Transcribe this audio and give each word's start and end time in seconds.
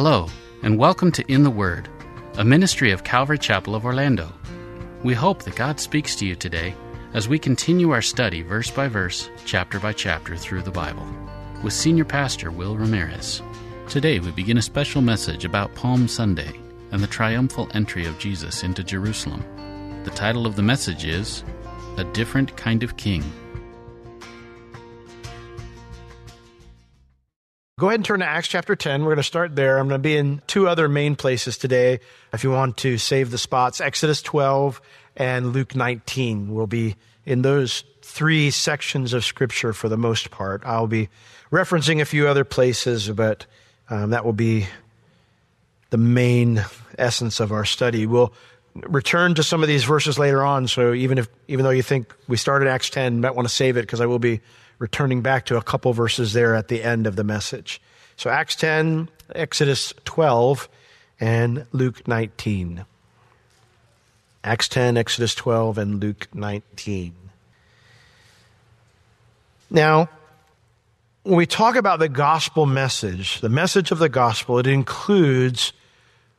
Hello, 0.00 0.28
and 0.62 0.78
welcome 0.78 1.10
to 1.10 1.24
In 1.26 1.42
the 1.42 1.50
Word, 1.50 1.88
a 2.36 2.44
ministry 2.44 2.92
of 2.92 3.02
Calvary 3.02 3.36
Chapel 3.36 3.74
of 3.74 3.84
Orlando. 3.84 4.32
We 5.02 5.12
hope 5.12 5.42
that 5.42 5.56
God 5.56 5.80
speaks 5.80 6.14
to 6.14 6.24
you 6.24 6.36
today 6.36 6.76
as 7.14 7.28
we 7.28 7.36
continue 7.36 7.90
our 7.90 8.00
study 8.00 8.42
verse 8.42 8.70
by 8.70 8.86
verse, 8.86 9.28
chapter 9.44 9.80
by 9.80 9.92
chapter 9.92 10.36
through 10.36 10.62
the 10.62 10.70
Bible 10.70 11.04
with 11.64 11.72
Senior 11.72 12.04
Pastor 12.04 12.52
Will 12.52 12.76
Ramirez. 12.76 13.42
Today 13.88 14.20
we 14.20 14.30
begin 14.30 14.58
a 14.58 14.62
special 14.62 15.02
message 15.02 15.44
about 15.44 15.74
Palm 15.74 16.06
Sunday 16.06 16.52
and 16.92 17.02
the 17.02 17.08
triumphal 17.08 17.68
entry 17.74 18.06
of 18.06 18.20
Jesus 18.20 18.62
into 18.62 18.84
Jerusalem. 18.84 19.42
The 20.04 20.12
title 20.12 20.46
of 20.46 20.54
the 20.54 20.62
message 20.62 21.06
is 21.06 21.42
A 21.96 22.04
Different 22.04 22.56
Kind 22.56 22.84
of 22.84 22.96
King. 22.96 23.24
Go 27.78 27.86
ahead 27.86 28.00
and 28.00 28.04
turn 28.04 28.18
to 28.18 28.26
Acts 28.26 28.48
chapter 28.48 28.74
10. 28.74 29.02
We're 29.02 29.10
going 29.10 29.18
to 29.18 29.22
start 29.22 29.54
there. 29.54 29.78
I'm 29.78 29.86
going 29.86 30.00
to 30.00 30.02
be 30.02 30.16
in 30.16 30.42
two 30.48 30.66
other 30.66 30.88
main 30.88 31.14
places 31.14 31.56
today. 31.56 32.00
If 32.32 32.42
you 32.42 32.50
want 32.50 32.76
to 32.78 32.98
save 32.98 33.30
the 33.30 33.38
spots, 33.38 33.80
Exodus 33.80 34.20
12 34.20 34.80
and 35.16 35.52
Luke 35.52 35.76
19 35.76 36.52
will 36.52 36.66
be 36.66 36.96
in 37.24 37.42
those 37.42 37.84
three 38.02 38.50
sections 38.50 39.12
of 39.12 39.24
scripture 39.24 39.72
for 39.72 39.88
the 39.88 39.96
most 39.96 40.32
part. 40.32 40.62
I'll 40.66 40.88
be 40.88 41.08
referencing 41.52 42.00
a 42.00 42.04
few 42.04 42.26
other 42.26 42.42
places, 42.42 43.08
but 43.10 43.46
um, 43.88 44.10
that 44.10 44.24
will 44.24 44.32
be 44.32 44.66
the 45.90 45.98
main 45.98 46.64
essence 46.98 47.38
of 47.38 47.52
our 47.52 47.64
study. 47.64 48.06
We'll 48.06 48.32
return 48.86 49.34
to 49.34 49.42
some 49.42 49.62
of 49.62 49.68
these 49.68 49.84
verses 49.84 50.18
later 50.18 50.44
on. 50.44 50.68
So 50.68 50.92
even 50.92 51.18
if, 51.18 51.28
even 51.48 51.64
though 51.64 51.70
you 51.70 51.82
think 51.82 52.14
we 52.28 52.36
started 52.36 52.68
Acts 52.68 52.90
10, 52.90 53.16
you 53.16 53.20
might 53.20 53.34
want 53.34 53.48
to 53.48 53.54
save 53.54 53.76
it 53.76 53.82
because 53.82 54.00
I 54.00 54.06
will 54.06 54.18
be 54.18 54.40
returning 54.78 55.22
back 55.22 55.46
to 55.46 55.56
a 55.56 55.62
couple 55.62 55.92
verses 55.92 56.32
there 56.32 56.54
at 56.54 56.68
the 56.68 56.82
end 56.82 57.06
of 57.06 57.16
the 57.16 57.24
message. 57.24 57.80
So 58.16 58.30
Acts 58.30 58.56
10, 58.56 59.08
Exodus 59.34 59.92
12, 60.04 60.68
and 61.20 61.66
Luke 61.72 62.06
19. 62.06 62.84
Acts 64.44 64.68
10, 64.68 64.96
Exodus 64.96 65.34
12, 65.34 65.78
and 65.78 66.00
Luke 66.00 66.28
19. 66.32 67.14
Now, 69.70 70.08
when 71.24 71.36
we 71.36 71.46
talk 71.46 71.76
about 71.76 71.98
the 71.98 72.08
gospel 72.08 72.64
message, 72.64 73.40
the 73.40 73.48
message 73.48 73.90
of 73.90 73.98
the 73.98 74.08
gospel, 74.08 74.58
it 74.58 74.66
includes 74.66 75.72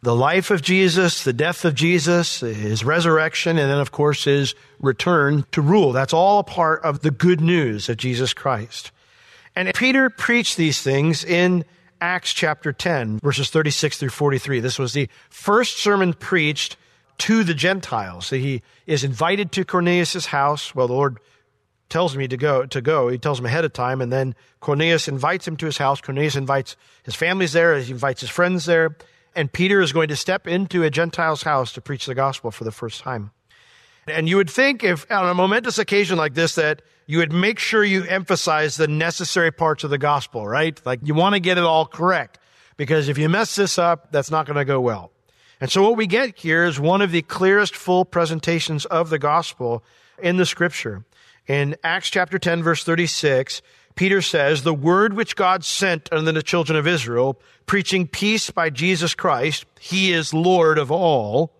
the 0.02 0.16
life 0.16 0.50
of 0.50 0.62
Jesus, 0.62 1.24
the 1.24 1.34
death 1.34 1.66
of 1.66 1.76
Jesus, 1.76 2.40
his 2.40 2.86
resurrection, 2.86 3.58
and 3.58 3.70
then, 3.70 3.80
of 3.80 3.92
course, 3.92 4.24
his 4.24 4.56
return 4.80 5.46
to 5.52 5.62
rule. 5.62 5.92
That's 5.92 6.14
all 6.14 6.40
a 6.40 6.44
part 6.44 6.82
of 6.84 7.02
the 7.02 7.12
good 7.12 7.42
news 7.42 7.90
of 7.90 7.98
Jesus 7.98 8.34
Christ. 8.34 8.92
And 9.56 9.74
Peter 9.74 10.10
preached 10.10 10.56
these 10.56 10.82
things 10.82 11.26
in 11.26 11.66
Acts 12.00 12.32
chapter 12.32 12.72
10, 12.72 13.20
verses 13.20 13.50
36 13.50 13.98
through 13.98 14.10
43. 14.10 14.62
This 14.62 14.80
was 14.80 14.94
the 14.94 15.10
first 15.30 15.80
sermon 15.80 16.14
preached 16.14 16.78
to 17.18 17.44
the 17.44 17.54
Gentiles. 17.54 18.30
He 18.30 18.62
is 18.88 19.04
invited 19.04 19.52
to 19.54 19.66
Cornelius' 19.66 20.28
house. 20.28 20.74
Well, 20.74 20.88
the 20.88 20.94
Lord 20.94 21.20
tells 21.90 22.16
me 22.16 22.30
to 22.30 22.38
go, 22.38 22.66
to 22.68 22.80
go. 22.80 23.10
He 23.10 23.18
tells 23.18 23.40
him 23.40 23.48
ahead 23.48 23.66
of 23.66 23.74
time, 23.74 24.00
and 24.00 24.14
then 24.14 24.34
Cornelius 24.62 25.10
invites 25.10 25.46
him 25.46 25.58
to 25.58 25.66
his 25.66 25.78
house. 25.78 26.00
Cornelius 26.00 26.38
invites 26.38 26.78
his 27.04 27.16
families 27.16 27.52
there, 27.52 27.78
he 27.80 27.92
invites 27.92 28.22
his 28.22 28.30
friends 28.30 28.66
there 28.66 28.96
and 29.36 29.52
Peter 29.52 29.82
is 29.82 29.94
going 29.94 30.10
to 30.10 30.16
step 30.16 30.48
into 30.48 30.84
a 30.84 30.90
Gentile's 30.90 31.44
house 31.44 31.72
to 31.74 31.82
preach 31.82 32.06
the 32.06 32.16
gospel 32.16 32.52
for 32.52 32.64
the 32.64 32.72
first 32.72 33.02
time. 33.02 33.32
And 34.08 34.28
you 34.28 34.38
would 34.38 34.50
think 34.50 34.84
if 34.84 35.10
on 35.12 35.30
a 35.30 35.34
momentous 35.34 35.78
occasion 35.78 36.18
like 36.18 36.34
this 36.34 36.56
that 36.56 36.82
you 37.06 37.20
would 37.20 37.32
make 37.32 37.60
sure 37.60 37.84
you 37.84 38.04
emphasize 38.04 38.78
the 38.78 38.88
necessary 38.88 39.52
parts 39.52 39.84
of 39.84 39.90
the 39.90 39.98
gospel, 39.98 40.48
right? 40.48 40.80
Like 40.86 41.00
you 41.04 41.14
want 41.14 41.36
to 41.36 41.40
get 41.40 41.58
it 41.58 41.64
all 41.64 41.86
correct 41.86 42.40
because 42.78 43.10
if 43.10 43.18
you 43.18 43.30
mess 43.30 43.56
this 43.56 43.78
up, 43.78 44.12
that's 44.12 44.32
not 44.32 44.46
going 44.46 44.58
to 44.58 44.66
go 44.66 44.80
well. 44.80 45.12
And 45.62 45.70
so 45.72 45.84
what 45.84 45.98
we 45.98 46.08
get 46.08 46.38
here 46.38 46.66
is 46.66 46.80
one 46.80 47.02
of 47.02 47.12
the 47.12 47.22
clearest 47.22 47.76
full 47.76 48.06
presentations 48.06 48.86
of 48.86 49.10
the 49.10 49.20
gospel 49.20 49.84
in 50.22 50.38
the 50.38 50.46
scripture. 50.46 51.04
In 51.48 51.76
Acts 51.84 52.10
chapter 52.10 52.40
10 52.40 52.64
verse 52.64 52.84
36, 52.84 53.62
Peter 54.00 54.22
says, 54.22 54.64
the 54.64 54.74
word 54.74 55.14
which 55.14 55.36
God 55.36 55.66
sent 55.66 56.08
unto 56.14 56.32
the 56.32 56.42
children 56.42 56.80
of 56.80 56.88
Israel, 56.88 57.38
preaching 57.66 58.08
peace 58.08 58.50
by 58.50 58.70
Jesus 58.70 59.14
Christ, 59.14 59.66
he 59.78 60.14
is 60.14 60.34
Lord 60.34 60.78
of 60.78 60.90
all. 60.90 61.52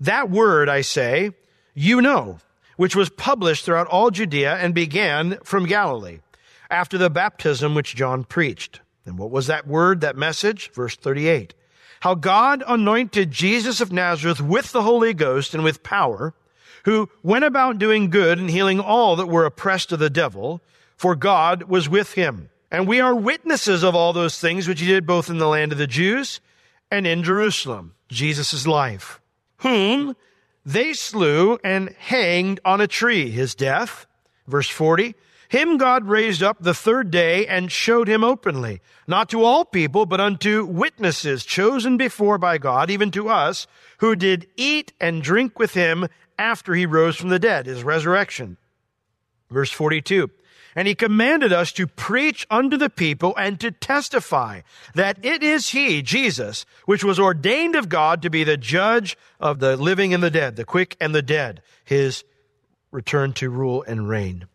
That 0.00 0.28
word, 0.28 0.68
I 0.68 0.80
say, 0.80 1.30
you 1.72 2.02
know, 2.02 2.40
which 2.76 2.96
was 2.96 3.10
published 3.10 3.64
throughout 3.64 3.86
all 3.86 4.10
Judea 4.10 4.56
and 4.56 4.74
began 4.74 5.38
from 5.44 5.66
Galilee 5.66 6.18
after 6.68 6.98
the 6.98 7.08
baptism 7.08 7.76
which 7.76 7.94
John 7.94 8.24
preached. 8.24 8.80
And 9.06 9.16
what 9.16 9.30
was 9.30 9.46
that 9.46 9.64
word, 9.64 10.00
that 10.00 10.16
message? 10.16 10.72
Verse 10.72 10.96
38. 10.96 11.54
How 12.00 12.16
God 12.16 12.64
anointed 12.66 13.30
Jesus 13.30 13.80
of 13.80 13.92
Nazareth 13.92 14.40
with 14.40 14.72
the 14.72 14.82
Holy 14.82 15.14
Ghost 15.14 15.54
and 15.54 15.62
with 15.62 15.84
power, 15.84 16.34
who 16.86 17.08
went 17.22 17.44
about 17.44 17.78
doing 17.78 18.10
good 18.10 18.40
and 18.40 18.50
healing 18.50 18.80
all 18.80 19.14
that 19.14 19.26
were 19.26 19.44
oppressed 19.44 19.92
of 19.92 20.00
the 20.00 20.10
devil, 20.10 20.60
for 21.02 21.16
God 21.16 21.64
was 21.64 21.88
with 21.88 22.12
him. 22.12 22.48
And 22.70 22.86
we 22.86 23.00
are 23.00 23.12
witnesses 23.12 23.82
of 23.82 23.96
all 23.96 24.12
those 24.12 24.38
things 24.38 24.68
which 24.68 24.78
he 24.78 24.86
did 24.86 25.04
both 25.04 25.28
in 25.28 25.38
the 25.38 25.48
land 25.48 25.72
of 25.72 25.78
the 25.78 25.88
Jews 25.88 26.38
and 26.92 27.08
in 27.08 27.24
Jerusalem, 27.24 27.96
Jesus' 28.06 28.68
life, 28.68 29.20
whom 29.56 30.14
they 30.64 30.92
slew 30.92 31.58
and 31.64 31.88
hanged 31.98 32.60
on 32.64 32.80
a 32.80 32.86
tree, 32.86 33.32
his 33.32 33.56
death. 33.56 34.06
Verse 34.46 34.68
40. 34.68 35.16
Him 35.48 35.76
God 35.76 36.06
raised 36.06 36.40
up 36.40 36.58
the 36.60 36.72
third 36.72 37.10
day 37.10 37.48
and 37.48 37.72
showed 37.72 38.06
him 38.06 38.22
openly, 38.22 38.80
not 39.08 39.28
to 39.30 39.42
all 39.42 39.64
people, 39.64 40.06
but 40.06 40.20
unto 40.20 40.64
witnesses 40.64 41.44
chosen 41.44 41.96
before 41.96 42.38
by 42.38 42.58
God, 42.58 42.90
even 42.90 43.10
to 43.10 43.28
us, 43.28 43.66
who 43.98 44.14
did 44.14 44.46
eat 44.56 44.92
and 45.00 45.20
drink 45.20 45.58
with 45.58 45.74
him 45.74 46.06
after 46.38 46.74
he 46.74 46.86
rose 46.86 47.16
from 47.16 47.30
the 47.30 47.40
dead, 47.40 47.66
his 47.66 47.82
resurrection. 47.82 48.56
Verse 49.50 49.72
42. 49.72 50.30
And 50.74 50.88
he 50.88 50.94
commanded 50.94 51.52
us 51.52 51.70
to 51.72 51.86
preach 51.86 52.46
unto 52.50 52.76
the 52.76 52.88
people 52.88 53.34
and 53.36 53.60
to 53.60 53.70
testify 53.70 54.62
that 54.94 55.22
it 55.22 55.42
is 55.42 55.70
he, 55.70 56.00
Jesus, 56.00 56.64
which 56.86 57.04
was 57.04 57.20
ordained 57.20 57.76
of 57.76 57.90
God 57.90 58.22
to 58.22 58.30
be 58.30 58.42
the 58.42 58.56
judge 58.56 59.16
of 59.38 59.58
the 59.58 59.76
living 59.76 60.14
and 60.14 60.22
the 60.22 60.30
dead, 60.30 60.56
the 60.56 60.64
quick 60.64 60.96
and 61.00 61.14
the 61.14 61.22
dead, 61.22 61.60
his 61.84 62.24
return 62.90 63.32
to 63.34 63.50
rule 63.50 63.84
and 63.86 64.08
reign. 64.08 64.46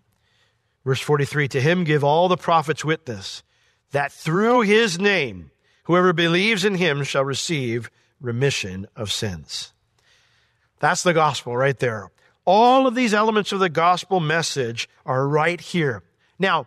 Verse 0.83 1.01
43, 1.01 1.49
to 1.49 1.61
him 1.61 1.83
give 1.83 2.03
all 2.03 2.27
the 2.27 2.37
prophets 2.37 2.83
witness 2.83 3.43
that 3.91 4.11
through 4.11 4.61
his 4.61 4.99
name, 4.99 5.51
whoever 5.83 6.13
believes 6.13 6.65
in 6.65 6.75
him 6.75 7.03
shall 7.03 7.25
receive 7.25 7.91
remission 8.19 8.87
of 8.95 9.11
sins. 9.11 9.73
That's 10.79 11.03
the 11.03 11.13
gospel 11.13 11.55
right 11.55 11.77
there. 11.77 12.09
All 12.47 12.87
of 12.87 12.95
these 12.95 13.13
elements 13.13 13.51
of 13.51 13.59
the 13.59 13.67
gospel 13.67 14.21
message 14.21 14.87
are 15.05 15.27
right 15.27 15.59
here. 15.59 16.01
Now, 16.39 16.65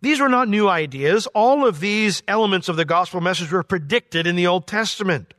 these 0.00 0.18
were 0.18 0.28
not 0.28 0.48
new 0.48 0.68
ideas. 0.68 1.28
All 1.28 1.64
of 1.64 1.78
these 1.78 2.24
elements 2.26 2.68
of 2.68 2.74
the 2.74 2.84
gospel 2.84 3.20
message 3.20 3.52
were 3.52 3.62
predicted 3.62 4.26
in 4.26 4.34
the 4.34 4.48
Old 4.48 4.66
Testament. 4.66 5.32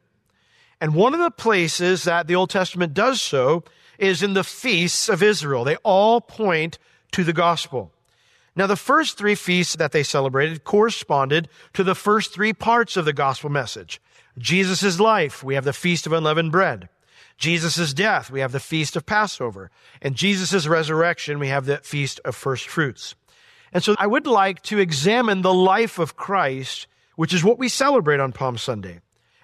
And 0.79 0.95
one 0.95 1.13
of 1.13 1.19
the 1.19 1.29
places 1.29 2.05
that 2.05 2.27
the 2.27 2.35
Old 2.35 2.49
Testament 2.49 2.93
does 2.93 3.21
so 3.21 3.65
is 3.99 4.23
in 4.23 4.33
the 4.33 4.45
feasts 4.45 5.09
of 5.09 5.21
Israel. 5.21 5.65
They 5.65 5.75
all 5.83 6.21
point 6.21 6.79
to 7.11 7.25
the 7.25 7.33
gospel. 7.33 7.91
Now, 8.55 8.67
the 8.67 8.77
first 8.77 9.17
three 9.17 9.35
feasts 9.35 9.75
that 9.75 9.91
they 9.91 10.03
celebrated 10.03 10.63
corresponded 10.63 11.49
to 11.73 11.83
the 11.83 11.95
first 11.95 12.33
three 12.33 12.53
parts 12.53 12.95
of 12.95 13.03
the 13.03 13.11
gospel 13.11 13.49
message. 13.49 14.01
Jesus' 14.37 15.01
life, 15.01 15.43
we 15.43 15.55
have 15.55 15.65
the 15.65 15.73
Feast 15.73 16.05
of 16.05 16.13
Unleavened 16.13 16.53
Bread. 16.53 16.87
Jesus' 17.37 17.93
death, 17.93 18.31
we 18.31 18.39
have 18.39 18.51
the 18.51 18.59
feast 18.59 18.95
of 18.95 19.05
Passover. 19.05 19.71
And 20.01 20.15
Jesus' 20.15 20.67
resurrection, 20.67 21.39
we 21.39 21.49
have 21.49 21.65
the 21.65 21.77
feast 21.77 22.19
of 22.23 22.35
first 22.35 22.67
fruits. 22.67 23.15
And 23.73 23.83
so 23.83 23.95
I 23.99 24.07
would 24.07 24.27
like 24.27 24.61
to 24.63 24.79
examine 24.79 25.41
the 25.41 25.53
life 25.53 25.99
of 25.99 26.15
Christ, 26.15 26.87
which 27.15 27.33
is 27.33 27.43
what 27.43 27.59
we 27.59 27.67
celebrate 27.67 28.19
on 28.19 28.31
Palm 28.31 28.57
Sunday, 28.57 29.01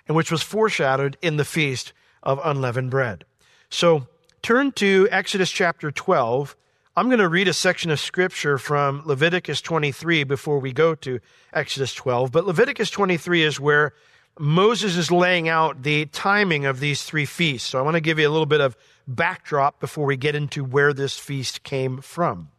and 0.08 0.16
which 0.16 0.32
was 0.32 0.42
foreshadowed 0.42 1.18
in 1.22 1.38
the 1.38 1.46
feast 1.46 1.92
of 2.24 2.40
unleavened 2.44 2.92
bread. 2.92 3.26
So 3.70 4.08
turn 4.42 4.72
to 4.74 5.08
Exodus 5.12 5.52
chapter 5.52 5.92
12. 5.92 6.56
I'm 6.96 7.08
going 7.08 7.20
to 7.20 7.30
read 7.30 7.48
a 7.48 7.54
section 7.54 7.92
of 7.92 8.00
scripture 8.00 8.58
from 8.58 9.02
Leviticus 9.06 9.62
23 9.62 10.24
before 10.24 10.60
we 10.60 10.72
go 10.74 10.96
to 10.96 11.20
Exodus 11.54 11.94
12. 11.94 12.32
But 12.32 12.46
Leviticus 12.46 12.90
23 12.90 13.44
is 13.44 13.60
where 13.60 13.94
Moses 14.40 14.98
is 14.98 15.12
laying 15.12 15.50
out 15.50 15.84
the 15.84 16.06
timing 16.08 16.66
of 16.66 16.80
these 16.80 17.04
three 17.04 17.26
feasts. 17.26 17.70
So 17.70 17.80
I 17.80 17.82
want 17.82 17.96
to 17.96 18.02
give 18.02 18.20
you 18.20 18.28
a 18.28 18.32
little 18.32 18.46
bit 18.46 18.62
of 18.62 18.76
backdrop 19.08 19.80
before 19.80 20.06
we 20.06 20.18
get 20.18 20.36
into 20.36 20.64
where 20.64 20.94
this 20.94 21.18
feast 21.18 21.64
came 21.64 22.00
from. 22.02 22.50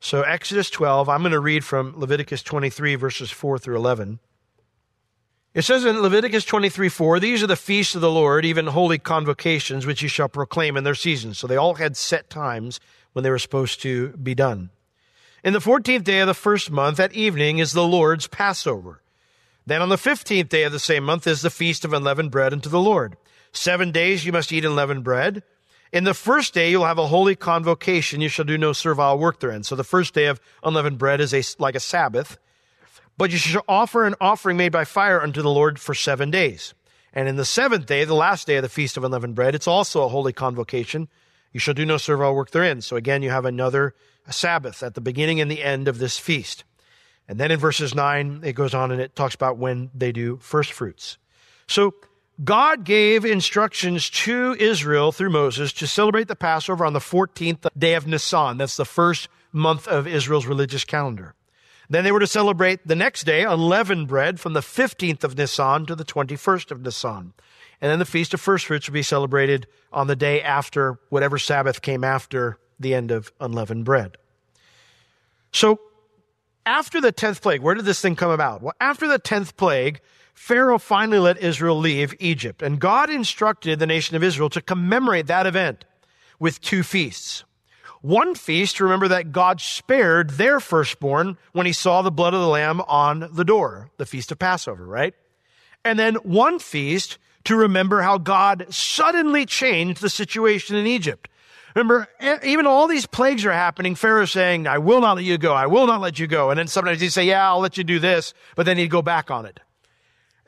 So, 0.00 0.22
Exodus 0.22 0.70
12, 0.70 1.08
I'm 1.08 1.22
going 1.22 1.32
to 1.32 1.40
read 1.40 1.64
from 1.64 1.98
Leviticus 1.98 2.42
23, 2.44 2.94
verses 2.94 3.32
4 3.32 3.58
through 3.58 3.76
11. 3.76 4.20
It 5.54 5.62
says 5.62 5.84
in 5.84 6.00
Leviticus 6.00 6.44
23, 6.44 6.88
4, 6.88 7.18
These 7.18 7.42
are 7.42 7.48
the 7.48 7.56
feasts 7.56 7.96
of 7.96 8.00
the 8.00 8.10
Lord, 8.10 8.44
even 8.44 8.68
holy 8.68 8.98
convocations, 8.98 9.86
which 9.86 10.00
you 10.00 10.08
shall 10.08 10.28
proclaim 10.28 10.76
in 10.76 10.84
their 10.84 10.94
seasons. 10.94 11.38
So 11.38 11.48
they 11.48 11.56
all 11.56 11.74
had 11.74 11.96
set 11.96 12.30
times 12.30 12.78
when 13.12 13.24
they 13.24 13.30
were 13.30 13.40
supposed 13.40 13.82
to 13.82 14.10
be 14.10 14.36
done. 14.36 14.70
In 15.42 15.52
the 15.52 15.58
14th 15.58 16.04
day 16.04 16.20
of 16.20 16.28
the 16.28 16.34
first 16.34 16.70
month, 16.70 17.00
at 17.00 17.12
evening, 17.12 17.58
is 17.58 17.72
the 17.72 17.86
Lord's 17.86 18.28
Passover. 18.28 19.02
Then 19.68 19.82
on 19.82 19.90
the 19.90 19.96
15th 19.96 20.48
day 20.48 20.62
of 20.62 20.72
the 20.72 20.78
same 20.78 21.04
month 21.04 21.26
is 21.26 21.42
the 21.42 21.50
feast 21.50 21.84
of 21.84 21.92
unleavened 21.92 22.30
bread 22.30 22.54
unto 22.54 22.70
the 22.70 22.80
Lord. 22.80 23.18
Seven 23.52 23.92
days 23.92 24.24
you 24.24 24.32
must 24.32 24.50
eat 24.50 24.64
unleavened 24.64 25.04
bread. 25.04 25.42
In 25.92 26.04
the 26.04 26.14
first 26.14 26.54
day, 26.54 26.70
you'll 26.70 26.86
have 26.86 26.96
a 26.96 27.08
holy 27.08 27.36
convocation. 27.36 28.22
You 28.22 28.30
shall 28.30 28.46
do 28.46 28.56
no 28.56 28.72
servile 28.72 29.18
work 29.18 29.40
therein. 29.40 29.64
So 29.64 29.76
the 29.76 29.84
first 29.84 30.14
day 30.14 30.24
of 30.24 30.40
unleavened 30.64 30.96
bread 30.96 31.20
is 31.20 31.34
a, 31.34 31.42
like 31.58 31.74
a 31.74 31.80
Sabbath. 31.80 32.38
But 33.18 33.30
you 33.30 33.36
shall 33.36 33.64
offer 33.68 34.06
an 34.06 34.14
offering 34.22 34.56
made 34.56 34.72
by 34.72 34.86
fire 34.86 35.20
unto 35.20 35.42
the 35.42 35.50
Lord 35.50 35.78
for 35.78 35.92
seven 35.92 36.30
days. 36.30 36.72
And 37.12 37.28
in 37.28 37.36
the 37.36 37.44
seventh 37.44 37.84
day, 37.84 38.06
the 38.06 38.14
last 38.14 38.46
day 38.46 38.56
of 38.56 38.62
the 38.62 38.70
feast 38.70 38.96
of 38.96 39.04
unleavened 39.04 39.34
bread, 39.34 39.54
it's 39.54 39.68
also 39.68 40.02
a 40.02 40.08
holy 40.08 40.32
convocation. 40.32 41.08
You 41.52 41.60
shall 41.60 41.74
do 41.74 41.84
no 41.84 41.98
servile 41.98 42.34
work 42.34 42.52
therein. 42.52 42.80
So 42.80 42.96
again, 42.96 43.22
you 43.22 43.28
have 43.28 43.44
another 43.44 43.94
Sabbath 44.30 44.82
at 44.82 44.94
the 44.94 45.02
beginning 45.02 45.42
and 45.42 45.50
the 45.50 45.62
end 45.62 45.88
of 45.88 45.98
this 45.98 46.16
feast. 46.16 46.64
And 47.28 47.38
then 47.38 47.50
in 47.50 47.58
verses 47.58 47.94
9, 47.94 48.40
it 48.42 48.54
goes 48.54 48.74
on 48.74 48.90
and 48.90 49.00
it 49.00 49.14
talks 49.14 49.34
about 49.34 49.58
when 49.58 49.90
they 49.94 50.12
do 50.12 50.38
first 50.38 50.72
fruits. 50.72 51.18
So 51.66 51.94
God 52.42 52.84
gave 52.84 53.24
instructions 53.24 54.08
to 54.10 54.56
Israel 54.58 55.12
through 55.12 55.30
Moses 55.30 55.72
to 55.74 55.86
celebrate 55.86 56.28
the 56.28 56.36
Passover 56.36 56.86
on 56.86 56.94
the 56.94 57.00
14th 57.00 57.68
day 57.76 57.94
of 57.94 58.06
Nisan. 58.06 58.56
That's 58.56 58.76
the 58.76 58.84
first 58.84 59.28
month 59.52 59.86
of 59.86 60.06
Israel's 60.06 60.46
religious 60.46 60.84
calendar. 60.84 61.34
Then 61.90 62.04
they 62.04 62.12
were 62.12 62.20
to 62.20 62.26
celebrate 62.26 62.86
the 62.86 62.94
next 62.94 63.24
day 63.24 63.44
unleavened 63.44 64.08
bread 64.08 64.38
from 64.38 64.52
the 64.52 64.60
15th 64.60 65.24
of 65.24 65.36
Nisan 65.36 65.86
to 65.86 65.94
the 65.94 66.04
21st 66.04 66.70
of 66.70 66.82
Nisan. 66.82 67.32
And 67.80 67.90
then 67.90 67.98
the 67.98 68.04
Feast 68.04 68.34
of 68.34 68.40
First 68.40 68.66
Fruits 68.66 68.88
would 68.88 68.94
be 68.94 69.02
celebrated 69.02 69.66
on 69.92 70.06
the 70.06 70.16
day 70.16 70.42
after 70.42 70.98
whatever 71.08 71.38
Sabbath 71.38 71.80
came 71.82 72.04
after 72.04 72.58
the 72.78 72.94
end 72.94 73.10
of 73.10 73.32
unleavened 73.40 73.84
bread. 73.84 74.16
So 75.52 75.80
after 76.68 77.00
the 77.00 77.12
10th 77.12 77.40
plague, 77.40 77.62
where 77.62 77.74
did 77.74 77.86
this 77.86 78.00
thing 78.00 78.14
come 78.14 78.30
about? 78.30 78.60
Well, 78.60 78.74
after 78.78 79.08
the 79.08 79.18
10th 79.18 79.56
plague, 79.56 80.00
Pharaoh 80.34 80.78
finally 80.78 81.18
let 81.18 81.38
Israel 81.38 81.78
leave 81.78 82.14
Egypt, 82.20 82.62
and 82.62 82.78
God 82.78 83.08
instructed 83.08 83.78
the 83.78 83.86
nation 83.86 84.16
of 84.16 84.22
Israel 84.22 84.50
to 84.50 84.60
commemorate 84.60 85.28
that 85.28 85.46
event 85.46 85.86
with 86.38 86.60
two 86.60 86.82
feasts. 86.82 87.44
One 88.02 88.34
feast, 88.34 88.76
to 88.76 88.84
remember 88.84 89.08
that 89.08 89.32
God 89.32 89.62
spared 89.62 90.30
their 90.30 90.60
firstborn 90.60 91.38
when 91.52 91.64
he 91.64 91.72
saw 91.72 92.02
the 92.02 92.12
blood 92.12 92.34
of 92.34 92.40
the 92.40 92.46
lamb 92.46 92.82
on 92.82 93.30
the 93.32 93.44
door, 93.44 93.90
the 93.96 94.06
feast 94.06 94.30
of 94.30 94.38
Passover, 94.38 94.84
right? 94.84 95.14
And 95.86 95.98
then 95.98 96.16
one 96.16 96.58
feast 96.58 97.16
to 97.44 97.56
remember 97.56 98.02
how 98.02 98.18
God 98.18 98.66
suddenly 98.68 99.46
changed 99.46 100.02
the 100.02 100.10
situation 100.10 100.76
in 100.76 100.86
Egypt. 100.86 101.28
Remember, 101.74 102.08
even 102.42 102.66
all 102.66 102.88
these 102.88 103.06
plagues 103.06 103.44
are 103.44 103.52
happening. 103.52 103.94
Pharaoh's 103.94 104.32
saying, 104.32 104.66
I 104.66 104.78
will 104.78 105.00
not 105.00 105.16
let 105.16 105.24
you 105.24 105.38
go. 105.38 105.54
I 105.54 105.66
will 105.66 105.86
not 105.86 106.00
let 106.00 106.18
you 106.18 106.26
go. 106.26 106.50
And 106.50 106.58
then 106.58 106.66
sometimes 106.66 107.00
he'd 107.00 107.10
say, 107.10 107.24
yeah, 107.24 107.48
I'll 107.48 107.60
let 107.60 107.76
you 107.76 107.84
do 107.84 107.98
this. 107.98 108.34
But 108.56 108.66
then 108.66 108.78
he'd 108.78 108.90
go 108.90 109.02
back 109.02 109.30
on 109.30 109.46
it. 109.46 109.60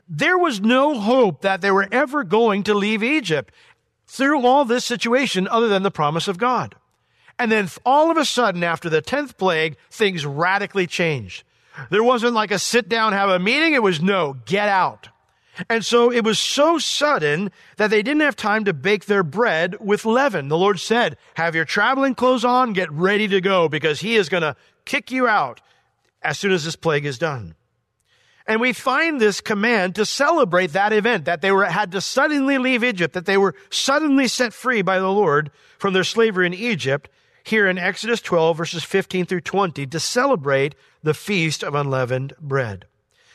There 0.09 0.37
was 0.37 0.59
no 0.59 0.99
hope 0.99 1.41
that 1.41 1.61
they 1.61 1.71
were 1.71 1.87
ever 1.91 2.23
going 2.23 2.63
to 2.63 2.73
leave 2.73 3.03
Egypt 3.03 3.53
through 4.07 4.45
all 4.45 4.65
this 4.65 4.83
situation 4.83 5.47
other 5.47 5.69
than 5.69 5.83
the 5.83 5.91
promise 5.91 6.27
of 6.27 6.37
God. 6.37 6.75
And 7.39 7.51
then 7.51 7.69
all 7.85 8.11
of 8.11 8.17
a 8.17 8.25
sudden, 8.25 8.63
after 8.63 8.89
the 8.89 9.01
10th 9.01 9.37
plague, 9.37 9.77
things 9.89 10.25
radically 10.25 10.85
changed. 10.85 11.43
There 11.89 12.03
wasn't 12.03 12.33
like 12.33 12.51
a 12.51 12.59
sit 12.59 12.89
down, 12.89 13.13
have 13.13 13.29
a 13.29 13.39
meeting. 13.39 13.73
It 13.73 13.81
was 13.81 14.01
no, 14.01 14.35
get 14.45 14.67
out. 14.67 15.07
And 15.69 15.85
so 15.85 16.11
it 16.11 16.23
was 16.23 16.39
so 16.39 16.77
sudden 16.77 17.51
that 17.77 17.89
they 17.89 18.01
didn't 18.01 18.21
have 18.21 18.35
time 18.35 18.65
to 18.65 18.73
bake 18.73 19.05
their 19.05 19.23
bread 19.23 19.75
with 19.79 20.05
leaven. 20.05 20.47
The 20.47 20.57
Lord 20.57 20.79
said, 20.79 21.17
have 21.35 21.55
your 21.55 21.65
traveling 21.65 22.15
clothes 22.15 22.45
on, 22.45 22.73
get 22.73 22.91
ready 22.91 23.27
to 23.27 23.41
go 23.41 23.67
because 23.67 23.99
he 23.99 24.15
is 24.15 24.29
going 24.29 24.43
to 24.43 24.55
kick 24.85 25.11
you 25.11 25.27
out 25.27 25.61
as 26.21 26.39
soon 26.39 26.51
as 26.51 26.63
this 26.63 26.75
plague 26.75 27.05
is 27.05 27.17
done. 27.17 27.55
And 28.47 28.59
we 28.59 28.73
find 28.73 29.19
this 29.19 29.39
command 29.39 29.95
to 29.95 30.05
celebrate 30.05 30.73
that 30.73 30.93
event, 30.93 31.25
that 31.25 31.41
they 31.41 31.51
were, 31.51 31.65
had 31.65 31.91
to 31.91 32.01
suddenly 32.01 32.57
leave 32.57 32.83
Egypt, 32.83 33.13
that 33.13 33.25
they 33.25 33.37
were 33.37 33.55
suddenly 33.69 34.27
set 34.27 34.51
free 34.53 34.81
by 34.81 34.99
the 34.99 35.11
Lord 35.11 35.51
from 35.77 35.93
their 35.93 36.03
slavery 36.03 36.47
in 36.47 36.53
Egypt, 36.53 37.09
here 37.43 37.67
in 37.67 37.77
Exodus 37.77 38.21
12 38.21 38.57
verses 38.57 38.83
15 38.83 39.25
through 39.25 39.41
20, 39.41 39.85
to 39.87 39.99
celebrate 39.99 40.75
the 41.03 41.13
feast 41.13 41.63
of 41.63 41.75
unleavened 41.75 42.33
bread. 42.39 42.85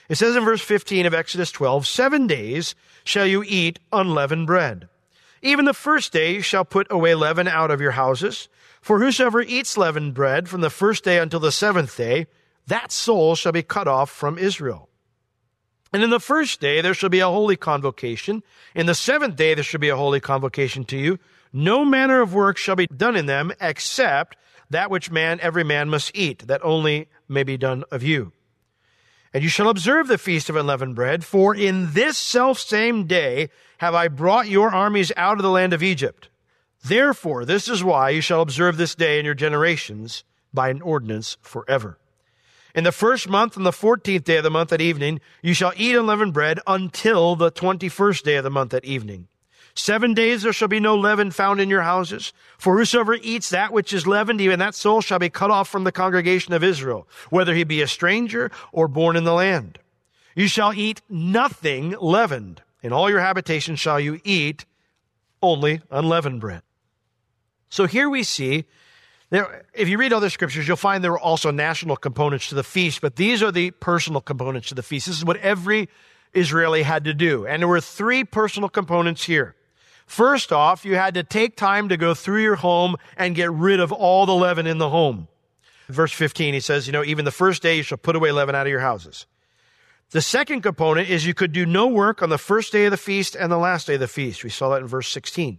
It 0.09 0.17
says 0.17 0.37
in 0.37 0.45
verse 0.45 0.61
15 0.61 1.07
of 1.07 1.15
Exodus 1.15 1.51
12, 1.51 1.87
seven 1.87 2.27
days 2.27 2.75
shall 3.05 3.27
you 3.27 3.43
eat 3.47 3.79
unleavened 3.93 4.47
bread. 4.47 4.89
Even 5.43 5.65
the 5.65 5.75
first 5.75 6.13
day 6.13 6.35
you 6.35 6.41
shall 6.41 6.65
put 6.65 6.87
away 6.91 7.15
leaven 7.15 7.49
out 7.49 7.71
of 7.71 7.81
your 7.81 7.93
houses. 7.93 8.49
For 8.81 9.01
whosoever 9.01 9.43
eats 9.43 9.77
leavened 9.77 10.15
bread 10.15 10.49
from 10.49 10.61
the 10.61 10.71
first 10.71 11.05
day 11.05 11.19
until 11.19 11.41
the 11.41 11.53
seventh 11.53 11.97
day, 11.97 12.27
that 12.67 12.93
soul 12.93 13.35
shall 13.35 13.53
be 13.53 13.63
cut 13.63 13.89
off 13.89 14.11
from 14.11 14.39
Israel. 14.39 14.89
And 15.93 16.03
in 16.03 16.11
the 16.11 16.21
first 16.21 16.61
day 16.61 16.81
there 16.81 16.95
shall 16.95 17.09
be 17.09 17.21
a 17.21 17.29
holy 17.29 17.57
convocation. 17.57 18.43
In 18.75 18.87
the 18.87 18.95
seventh 18.95 19.37
day 19.37 19.55
there 19.55 19.65
shall 19.65 19.81
be 19.81 19.89
a 19.89 19.97
holy 19.97 20.21
convocation 20.21 20.85
to 20.87 20.97
you. 20.97 21.19
No 21.53 21.85
manner 21.85 22.21
of 22.21 22.35
work 22.35 22.57
shall 22.57 22.77
be 22.77 22.87
done 22.87 23.17
in 23.17 23.27
them 23.27 23.53
except 23.61 24.37
that 24.71 24.91
which 24.91 25.11
man, 25.11 25.39
every 25.41 25.65
man 25.65 25.89
must 25.89 26.11
eat, 26.15 26.47
that 26.49 26.65
only 26.65 27.09
may 27.29 27.45
be 27.45 27.57
done 27.57 27.85
of 27.91 28.03
you. 28.03 28.33
And 29.37 29.43
you 29.43 29.51
shall 29.51 29.69
observe 29.69 30.09
the 30.09 30.17
feast 30.17 30.49
of 30.49 30.57
unleavened 30.57 30.95
bread, 30.95 31.23
for 31.23 31.55
in 31.55 31.93
this 31.93 32.17
selfsame 32.17 33.07
day 33.07 33.51
have 33.77 33.95
I 33.95 34.09
brought 34.09 34.49
your 34.49 34.71
armies 34.71 35.13
out 35.15 35.37
of 35.37 35.43
the 35.43 35.51
land 35.51 35.75
of 35.75 35.83
Egypt. 35.83 36.31
Therefore, 36.83 37.45
this 37.45 37.69
is 37.69 37.85
why 37.85 38.09
you 38.09 38.23
shall 38.23 38.41
observe 38.41 38.79
this 38.79 38.95
day 38.95 39.19
in 39.19 39.27
your 39.27 39.35
generations 39.35 40.25
by 40.55 40.71
an 40.71 40.81
ordinance 40.81 41.37
forever. 41.43 41.99
In 42.75 42.85
the 42.85 42.93
first 42.93 43.29
month, 43.29 43.59
on 43.59 43.65
the 43.65 43.73
fourteenth 43.73 44.25
day 44.25 44.39
of 44.39 44.43
the 44.43 44.49
month 44.49 44.73
at 44.73 44.81
evening, 44.81 45.21
you 45.43 45.53
shall 45.53 45.75
eat 45.77 45.95
unleavened 45.95 46.33
bread 46.33 46.59
until 46.67 47.37
the 47.37 47.51
twenty-first 47.51 48.25
day 48.25 48.37
of 48.37 48.45
the 48.45 48.49
month 48.49 48.73
at 48.73 48.87
evening. 48.87 49.29
Seven 49.79 50.15
days 50.15 50.43
there 50.43 50.55
shall 50.55 50.69
be 50.69 50.81
no 50.81 50.97
leaven 50.97 51.31
found 51.31 51.61
in 51.61 51.69
your 51.69 51.83
houses. 51.83 52.33
For 52.59 52.79
whosoever 52.79 53.15
eats 53.15 53.51
that 53.51 53.73
which 53.73 53.93
is 53.93 54.07
leavened, 54.07 54.41
even 54.41 54.59
that 54.59 54.75
soul 54.75 55.03
shall 55.03 55.19
be 55.19 55.29
cut 55.29 55.51
off 55.51 55.69
from 55.69 55.85
the 55.85 55.93
congregation 55.93 56.55
of 56.55 56.65
Israel, 56.65 57.07
whether 57.29 57.55
he 57.55 57.63
be 57.63 57.83
a 57.83 57.87
stranger 57.87 58.51
or 58.73 58.89
born 58.89 59.17
in 59.17 59.25
the 59.25 59.35
land. 59.35 59.79
You 60.35 60.49
shall 60.49 60.73
eat 60.73 61.03
nothing 61.11 61.95
leavened. 62.01 62.63
In 62.83 62.93
all 62.93 63.11
your 63.11 63.21
habitations 63.21 63.79
shall 63.79 64.01
you 64.01 64.19
eat 64.25 64.65
only 65.43 65.83
unleavened 65.91 66.41
bread. 66.41 66.63
So 67.69 67.87
here 67.87 68.09
we 68.09 68.23
see 68.23 68.65
there, 69.29 69.67
if 69.75 69.89
you 69.89 69.99
read 69.99 70.13
other 70.13 70.31
scriptures, 70.31 70.67
you'll 70.67 70.77
find 70.77 71.03
there 71.05 71.13
are 71.13 71.19
also 71.19 71.51
national 71.51 71.97
components 71.97 72.49
to 72.49 72.55
the 72.55 72.63
feast, 72.63 73.01
but 73.01 73.17
these 73.17 73.43
are 73.43 73.53
the 73.53 73.73
personal 73.73 74.21
components 74.21 74.69
to 74.69 74.75
the 74.75 74.83
feast. 74.83 75.07
This 75.07 75.19
is 75.19 75.25
what 75.25 75.37
every 75.39 75.89
Israeli 76.33 76.83
had 76.83 77.05
to 77.05 77.13
do. 77.13 77.47
And 77.47 77.61
there 77.61 77.69
were 77.69 77.81
three 77.81 78.25
personal 78.25 78.69
components 78.69 79.25
here. 79.25 79.55
First 80.07 80.53
off, 80.53 80.85
you 80.85 80.95
had 80.95 81.15
to 81.15 81.23
take 81.23 81.57
time 81.57 81.89
to 81.89 81.97
go 81.97 82.15
through 82.15 82.43
your 82.43 82.57
home 82.57 82.97
and 83.17 83.35
get 83.35 83.51
rid 83.51 83.81
of 83.81 83.93
all 83.93 84.25
the 84.25 84.35
leaven 84.35 84.67
in 84.67 84.79
the 84.79 84.89
home. 84.89 85.29
Verse 85.89 86.13
15, 86.13 86.55
he 86.55 86.61
says, 86.61 86.87
you 86.87 86.93
know, 86.93 87.05
even 87.05 87.25
the 87.25 87.31
first 87.31 87.63
day 87.63 87.77
you 87.77 87.83
shall 87.83 87.99
put 87.99 88.17
away 88.17 88.33
leaven 88.33 88.55
out 88.55 88.67
of 88.67 88.71
your 88.71 88.81
houses. 88.81 89.27
The 90.11 90.23
second 90.23 90.63
component 90.63 91.11
is 91.11 91.27
you 91.27 91.35
could 91.35 91.53
do 91.53 91.67
no 91.67 91.89
work 91.89 92.23
on 92.23 92.29
the 92.29 92.39
first 92.39 92.73
day 92.73 92.85
of 92.85 92.93
the 92.93 92.97
feast 92.97 93.35
and 93.35 93.51
the 93.51 93.59
last 93.59 93.89
day 93.89 93.95
of 93.95 94.01
the 94.01 94.09
feast. 94.09 94.45
We 94.45 94.51
saw 94.51 94.71
that 94.71 94.83
in 94.83 94.87
verse 94.87 95.09
16. 95.09 95.59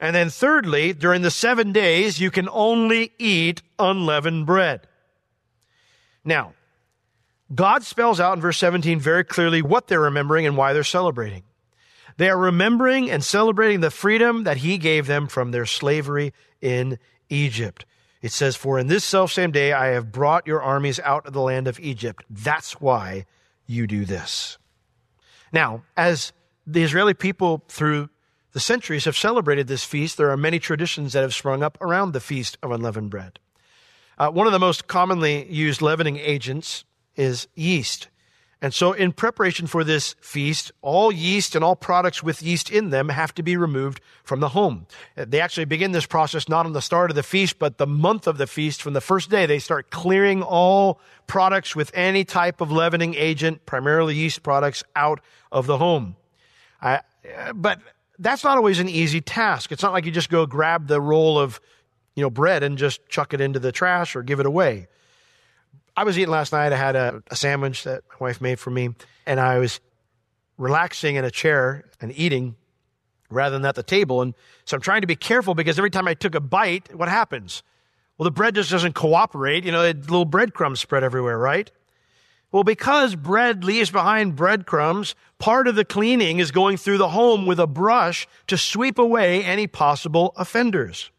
And 0.00 0.16
then 0.16 0.30
thirdly, 0.30 0.94
during 0.94 1.20
the 1.20 1.30
seven 1.30 1.72
days, 1.72 2.18
you 2.18 2.30
can 2.30 2.48
only 2.50 3.12
eat 3.18 3.60
unleavened 3.78 4.46
bread. 4.46 4.86
Now, 6.24 6.54
God 7.54 7.82
spells 7.82 8.18
out 8.20 8.34
in 8.34 8.40
verse 8.40 8.56
17 8.58 8.98
very 8.98 9.24
clearly 9.24 9.60
what 9.60 9.88
they're 9.88 10.00
remembering 10.00 10.46
and 10.46 10.56
why 10.56 10.72
they're 10.72 10.84
celebrating. 10.84 11.42
They 12.20 12.28
are 12.28 12.36
remembering 12.36 13.10
and 13.10 13.24
celebrating 13.24 13.80
the 13.80 13.90
freedom 13.90 14.44
that 14.44 14.58
he 14.58 14.76
gave 14.76 15.06
them 15.06 15.26
from 15.26 15.52
their 15.52 15.64
slavery 15.64 16.34
in 16.60 16.98
Egypt. 17.30 17.86
It 18.20 18.30
says, 18.30 18.56
For 18.56 18.78
in 18.78 18.88
this 18.88 19.04
selfsame 19.06 19.52
day 19.52 19.72
I 19.72 19.86
have 19.92 20.12
brought 20.12 20.46
your 20.46 20.60
armies 20.60 21.00
out 21.00 21.24
of 21.24 21.32
the 21.32 21.40
land 21.40 21.66
of 21.66 21.80
Egypt. 21.80 22.22
That's 22.28 22.78
why 22.78 23.24
you 23.66 23.86
do 23.86 24.04
this. 24.04 24.58
Now, 25.50 25.84
as 25.96 26.34
the 26.66 26.82
Israeli 26.82 27.14
people 27.14 27.64
through 27.68 28.10
the 28.52 28.60
centuries 28.60 29.06
have 29.06 29.16
celebrated 29.16 29.66
this 29.66 29.84
feast, 29.84 30.18
there 30.18 30.30
are 30.30 30.36
many 30.36 30.58
traditions 30.58 31.14
that 31.14 31.22
have 31.22 31.34
sprung 31.34 31.62
up 31.62 31.78
around 31.80 32.12
the 32.12 32.20
Feast 32.20 32.58
of 32.62 32.70
Unleavened 32.70 33.08
Bread. 33.08 33.38
Uh, 34.18 34.28
one 34.28 34.46
of 34.46 34.52
the 34.52 34.58
most 34.58 34.88
commonly 34.88 35.50
used 35.50 35.80
leavening 35.80 36.18
agents 36.18 36.84
is 37.16 37.48
yeast. 37.54 38.08
And 38.62 38.74
so, 38.74 38.92
in 38.92 39.12
preparation 39.12 39.66
for 39.66 39.84
this 39.84 40.14
feast, 40.20 40.70
all 40.82 41.10
yeast 41.10 41.54
and 41.54 41.64
all 41.64 41.74
products 41.74 42.22
with 42.22 42.42
yeast 42.42 42.70
in 42.70 42.90
them 42.90 43.08
have 43.08 43.34
to 43.36 43.42
be 43.42 43.56
removed 43.56 44.02
from 44.22 44.40
the 44.40 44.50
home. 44.50 44.86
Uh, 45.16 45.24
they 45.26 45.40
actually 45.40 45.64
begin 45.64 45.92
this 45.92 46.04
process 46.04 46.46
not 46.46 46.66
on 46.66 46.74
the 46.74 46.82
start 46.82 47.10
of 47.10 47.14
the 47.14 47.22
feast, 47.22 47.58
but 47.58 47.78
the 47.78 47.86
month 47.86 48.26
of 48.26 48.36
the 48.36 48.46
feast. 48.46 48.82
From 48.82 48.92
the 48.92 49.00
first 49.00 49.30
day, 49.30 49.46
they 49.46 49.60
start 49.60 49.90
clearing 49.90 50.42
all 50.42 51.00
products 51.26 51.74
with 51.74 51.90
any 51.94 52.22
type 52.22 52.60
of 52.60 52.70
leavening 52.70 53.14
agent, 53.14 53.64
primarily 53.64 54.14
yeast 54.14 54.42
products, 54.42 54.84
out 54.94 55.20
of 55.50 55.66
the 55.66 55.78
home. 55.78 56.16
I, 56.82 56.96
uh, 56.96 57.54
but 57.54 57.80
that's 58.18 58.44
not 58.44 58.58
always 58.58 58.78
an 58.78 58.90
easy 58.90 59.22
task. 59.22 59.72
It's 59.72 59.82
not 59.82 59.94
like 59.94 60.04
you 60.04 60.12
just 60.12 60.28
go 60.28 60.44
grab 60.44 60.86
the 60.86 61.00
roll 61.00 61.38
of, 61.38 61.60
you 62.14 62.22
know, 62.22 62.30
bread 62.30 62.62
and 62.62 62.76
just 62.76 63.08
chuck 63.08 63.32
it 63.32 63.40
into 63.40 63.58
the 63.58 63.72
trash 63.72 64.14
or 64.14 64.22
give 64.22 64.38
it 64.38 64.44
away. 64.44 64.88
I 65.96 66.04
was 66.04 66.18
eating 66.18 66.30
last 66.30 66.52
night. 66.52 66.72
I 66.72 66.76
had 66.76 66.96
a, 66.96 67.22
a 67.30 67.36
sandwich 67.36 67.84
that 67.84 68.02
my 68.12 68.28
wife 68.28 68.40
made 68.40 68.58
for 68.58 68.70
me, 68.70 68.94
and 69.26 69.40
I 69.40 69.58
was 69.58 69.80
relaxing 70.58 71.16
in 71.16 71.24
a 71.24 71.30
chair 71.30 71.84
and 72.00 72.12
eating 72.16 72.54
rather 73.30 73.56
than 73.56 73.64
at 73.64 73.74
the 73.74 73.82
table. 73.82 74.22
And 74.22 74.34
so 74.64 74.76
I'm 74.76 74.80
trying 74.80 75.00
to 75.00 75.06
be 75.06 75.16
careful 75.16 75.54
because 75.54 75.78
every 75.78 75.90
time 75.90 76.06
I 76.06 76.14
took 76.14 76.34
a 76.34 76.40
bite, 76.40 76.94
what 76.94 77.08
happens? 77.08 77.62
Well, 78.18 78.24
the 78.24 78.30
bread 78.30 78.54
just 78.54 78.70
doesn't 78.70 78.94
cooperate. 78.94 79.64
You 79.64 79.72
know, 79.72 79.82
little 79.82 80.24
breadcrumbs 80.24 80.80
spread 80.80 81.02
everywhere, 81.02 81.38
right? 81.38 81.70
Well, 82.52 82.64
because 82.64 83.14
bread 83.14 83.64
leaves 83.64 83.90
behind 83.90 84.34
breadcrumbs, 84.34 85.14
part 85.38 85.68
of 85.68 85.76
the 85.76 85.84
cleaning 85.84 86.40
is 86.40 86.50
going 86.50 86.76
through 86.76 86.98
the 86.98 87.10
home 87.10 87.46
with 87.46 87.60
a 87.60 87.66
brush 87.66 88.26
to 88.48 88.58
sweep 88.58 88.98
away 88.98 89.44
any 89.44 89.66
possible 89.66 90.34
offenders. 90.36 91.10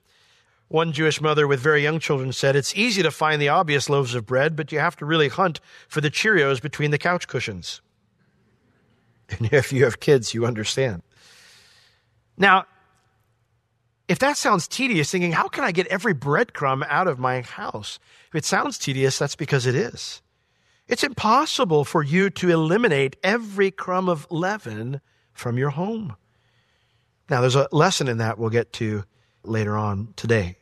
One 0.71 0.93
Jewish 0.93 1.19
mother 1.19 1.49
with 1.49 1.59
very 1.59 1.83
young 1.83 1.99
children 1.99 2.31
said, 2.31 2.55
It's 2.55 2.73
easy 2.77 3.03
to 3.03 3.11
find 3.11 3.41
the 3.41 3.49
obvious 3.49 3.89
loaves 3.89 4.15
of 4.15 4.25
bread, 4.25 4.55
but 4.55 4.71
you 4.71 4.79
have 4.79 4.95
to 4.95 5.05
really 5.05 5.27
hunt 5.27 5.59
for 5.89 5.99
the 5.99 6.09
Cheerios 6.09 6.61
between 6.61 6.91
the 6.91 6.97
couch 6.97 7.27
cushions. 7.27 7.81
And 9.27 9.51
if 9.51 9.73
you 9.73 9.83
have 9.83 9.99
kids, 9.99 10.33
you 10.33 10.45
understand. 10.45 11.03
Now, 12.37 12.67
if 14.07 14.19
that 14.19 14.37
sounds 14.37 14.65
tedious, 14.65 15.11
thinking, 15.11 15.33
How 15.33 15.49
can 15.49 15.65
I 15.65 15.73
get 15.73 15.87
every 15.87 16.13
breadcrumb 16.13 16.85
out 16.87 17.07
of 17.07 17.19
my 17.19 17.41
house? 17.41 17.99
If 18.29 18.35
it 18.35 18.45
sounds 18.45 18.77
tedious, 18.77 19.19
that's 19.19 19.35
because 19.35 19.65
it 19.65 19.75
is. 19.75 20.21
It's 20.87 21.03
impossible 21.03 21.83
for 21.83 22.01
you 22.01 22.29
to 22.29 22.49
eliminate 22.49 23.17
every 23.23 23.71
crumb 23.71 24.07
of 24.07 24.25
leaven 24.31 25.01
from 25.33 25.57
your 25.57 25.71
home. 25.71 26.15
Now, 27.29 27.41
there's 27.41 27.55
a 27.55 27.67
lesson 27.73 28.07
in 28.07 28.19
that 28.19 28.37
we'll 28.37 28.49
get 28.49 28.71
to 28.73 29.03
later 29.43 29.75
on 29.75 30.13
today. 30.15 30.55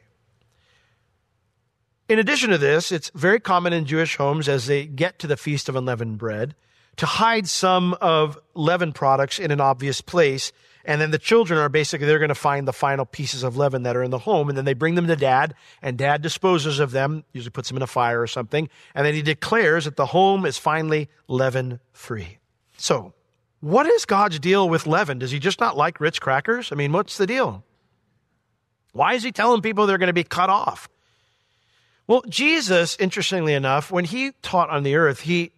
In 2.10 2.18
addition 2.18 2.50
to 2.50 2.58
this, 2.58 2.92
it's 2.92 3.12
very 3.14 3.40
common 3.40 3.72
in 3.72 3.86
Jewish 3.86 4.18
homes 4.18 4.50
as 4.50 4.66
they 4.66 4.88
get 4.88 5.20
to 5.20 5.28
the 5.28 5.38
Feast 5.38 5.70
of 5.70 5.76
Unleavened 5.76 6.18
Bread 6.18 6.56
to 6.98 7.06
hide 7.06 7.48
some 7.48 7.96
of 8.02 8.36
leaven 8.56 8.94
products 8.94 9.38
in 9.38 9.52
an 9.52 9.62
obvious 9.62 10.02
place. 10.02 10.52
And 10.84 11.00
then 11.00 11.12
the 11.12 11.20
children 11.20 11.60
are 11.60 11.70
basically, 11.70 12.08
they're 12.08 12.18
going 12.18 12.30
to 12.30 12.36
find 12.36 12.68
the 12.68 12.74
final 12.74 13.06
pieces 13.06 13.44
of 13.44 13.58
leaven 13.58 13.84
that 13.84 13.96
are 13.96 14.02
in 14.02 14.10
the 14.10 14.18
home. 14.18 14.50
And 14.50 14.58
then 14.58 14.66
they 14.66 14.74
bring 14.74 14.96
them 14.96 15.06
to 15.06 15.16
dad, 15.16 15.54
and 15.84 16.00
dad 16.00 16.24
disposes 16.24 16.80
of 16.80 16.90
them, 16.90 17.26
usually 17.32 17.52
puts 17.52 17.70
them 17.70 17.78
in 17.78 17.84
a 17.84 17.88
fire 17.88 18.20
or 18.20 18.26
something. 18.26 18.70
And 18.96 19.06
then 19.06 19.14
he 19.14 19.22
declares 19.22 19.86
that 19.86 19.96
the 19.96 20.08
home 20.08 20.48
is 20.48 20.58
finally 20.58 21.10
leaven 21.28 21.80
free. 21.94 22.40
So, 22.78 23.14
what 23.60 23.86
is 23.86 24.06
God's 24.06 24.40
deal 24.40 24.68
with 24.68 24.88
leaven? 24.88 25.20
Does 25.20 25.30
he 25.30 25.38
just 25.38 25.60
not 25.60 25.78
like 25.78 26.00
Ritz 26.00 26.18
crackers? 26.18 26.72
I 26.72 26.76
mean, 26.76 26.92
what's 26.92 27.20
the 27.20 27.28
deal? 27.28 27.64
Why 28.94 29.14
is 29.14 29.22
he 29.22 29.32
telling 29.32 29.62
people 29.62 29.86
they're 29.86 30.00
going 30.00 30.08
to 30.08 30.14
be 30.14 30.24
cut 30.24 30.50
off? 30.50 30.90
Well, 32.10 32.24
Jesus, 32.28 32.98
interestingly 33.00 33.54
enough, 33.54 33.92
when 33.92 34.04
he 34.04 34.32
taught 34.42 34.72
on 34.72 34.82
the 34.82 34.96
earth, 34.96 35.20
he 35.20 35.52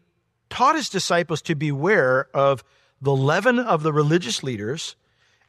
taught 0.50 0.76
his 0.76 0.90
disciples 0.90 1.42
to 1.44 1.56
beware 1.56 2.28
of 2.34 2.62
the 3.02 3.16
leaven 3.16 3.58
of 3.58 3.84
the 3.84 3.94
religious 3.94 4.44
leaders 4.44 4.98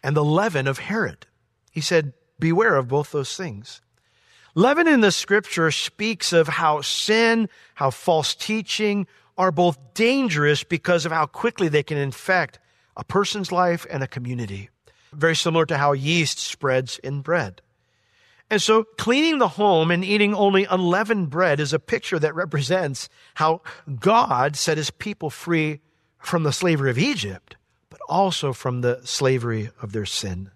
and 0.04 0.16
the 0.16 0.22
leaven 0.22 0.68
of 0.68 0.78
Herod. 0.78 1.26
He 1.72 1.80
said, 1.80 2.12
Beware 2.38 2.76
of 2.76 2.86
both 2.86 3.10
those 3.10 3.36
things. 3.36 3.80
Leaven 4.54 4.86
in 4.86 5.00
the 5.00 5.10
scripture 5.10 5.72
speaks 5.72 6.32
of 6.32 6.46
how 6.46 6.82
sin, 6.82 7.48
how 7.74 7.90
false 7.90 8.32
teaching 8.36 9.08
are 9.36 9.50
both 9.50 9.94
dangerous 9.94 10.62
because 10.62 11.04
of 11.04 11.10
how 11.10 11.26
quickly 11.26 11.66
they 11.66 11.82
can 11.82 11.98
infect 11.98 12.60
a 12.96 13.02
person's 13.02 13.50
life 13.50 13.84
and 13.90 14.04
a 14.04 14.06
community. 14.06 14.70
Very 15.12 15.34
similar 15.34 15.66
to 15.66 15.78
how 15.78 15.94
yeast 15.94 16.38
spreads 16.38 16.98
in 16.98 17.22
bread. 17.22 17.60
And 18.52 18.60
so 18.60 18.84
cleaning 18.84 19.38
the 19.38 19.48
home 19.48 19.90
and 19.90 20.04
eating 20.04 20.34
only 20.34 20.66
unleavened 20.66 21.30
bread 21.30 21.58
is 21.58 21.72
a 21.72 21.78
picture 21.78 22.18
that 22.18 22.34
represents 22.34 23.08
how 23.36 23.62
God 23.98 24.56
set 24.56 24.76
his 24.76 24.90
people 24.90 25.30
free 25.30 25.80
from 26.18 26.42
the 26.42 26.52
slavery 26.52 26.90
of 26.90 26.98
Egypt, 26.98 27.56
but 27.88 28.00
also 28.10 28.52
from 28.52 28.82
the 28.82 29.00
slavery 29.04 29.70
of 29.80 29.92
their 29.92 30.04
sin. 30.04 30.50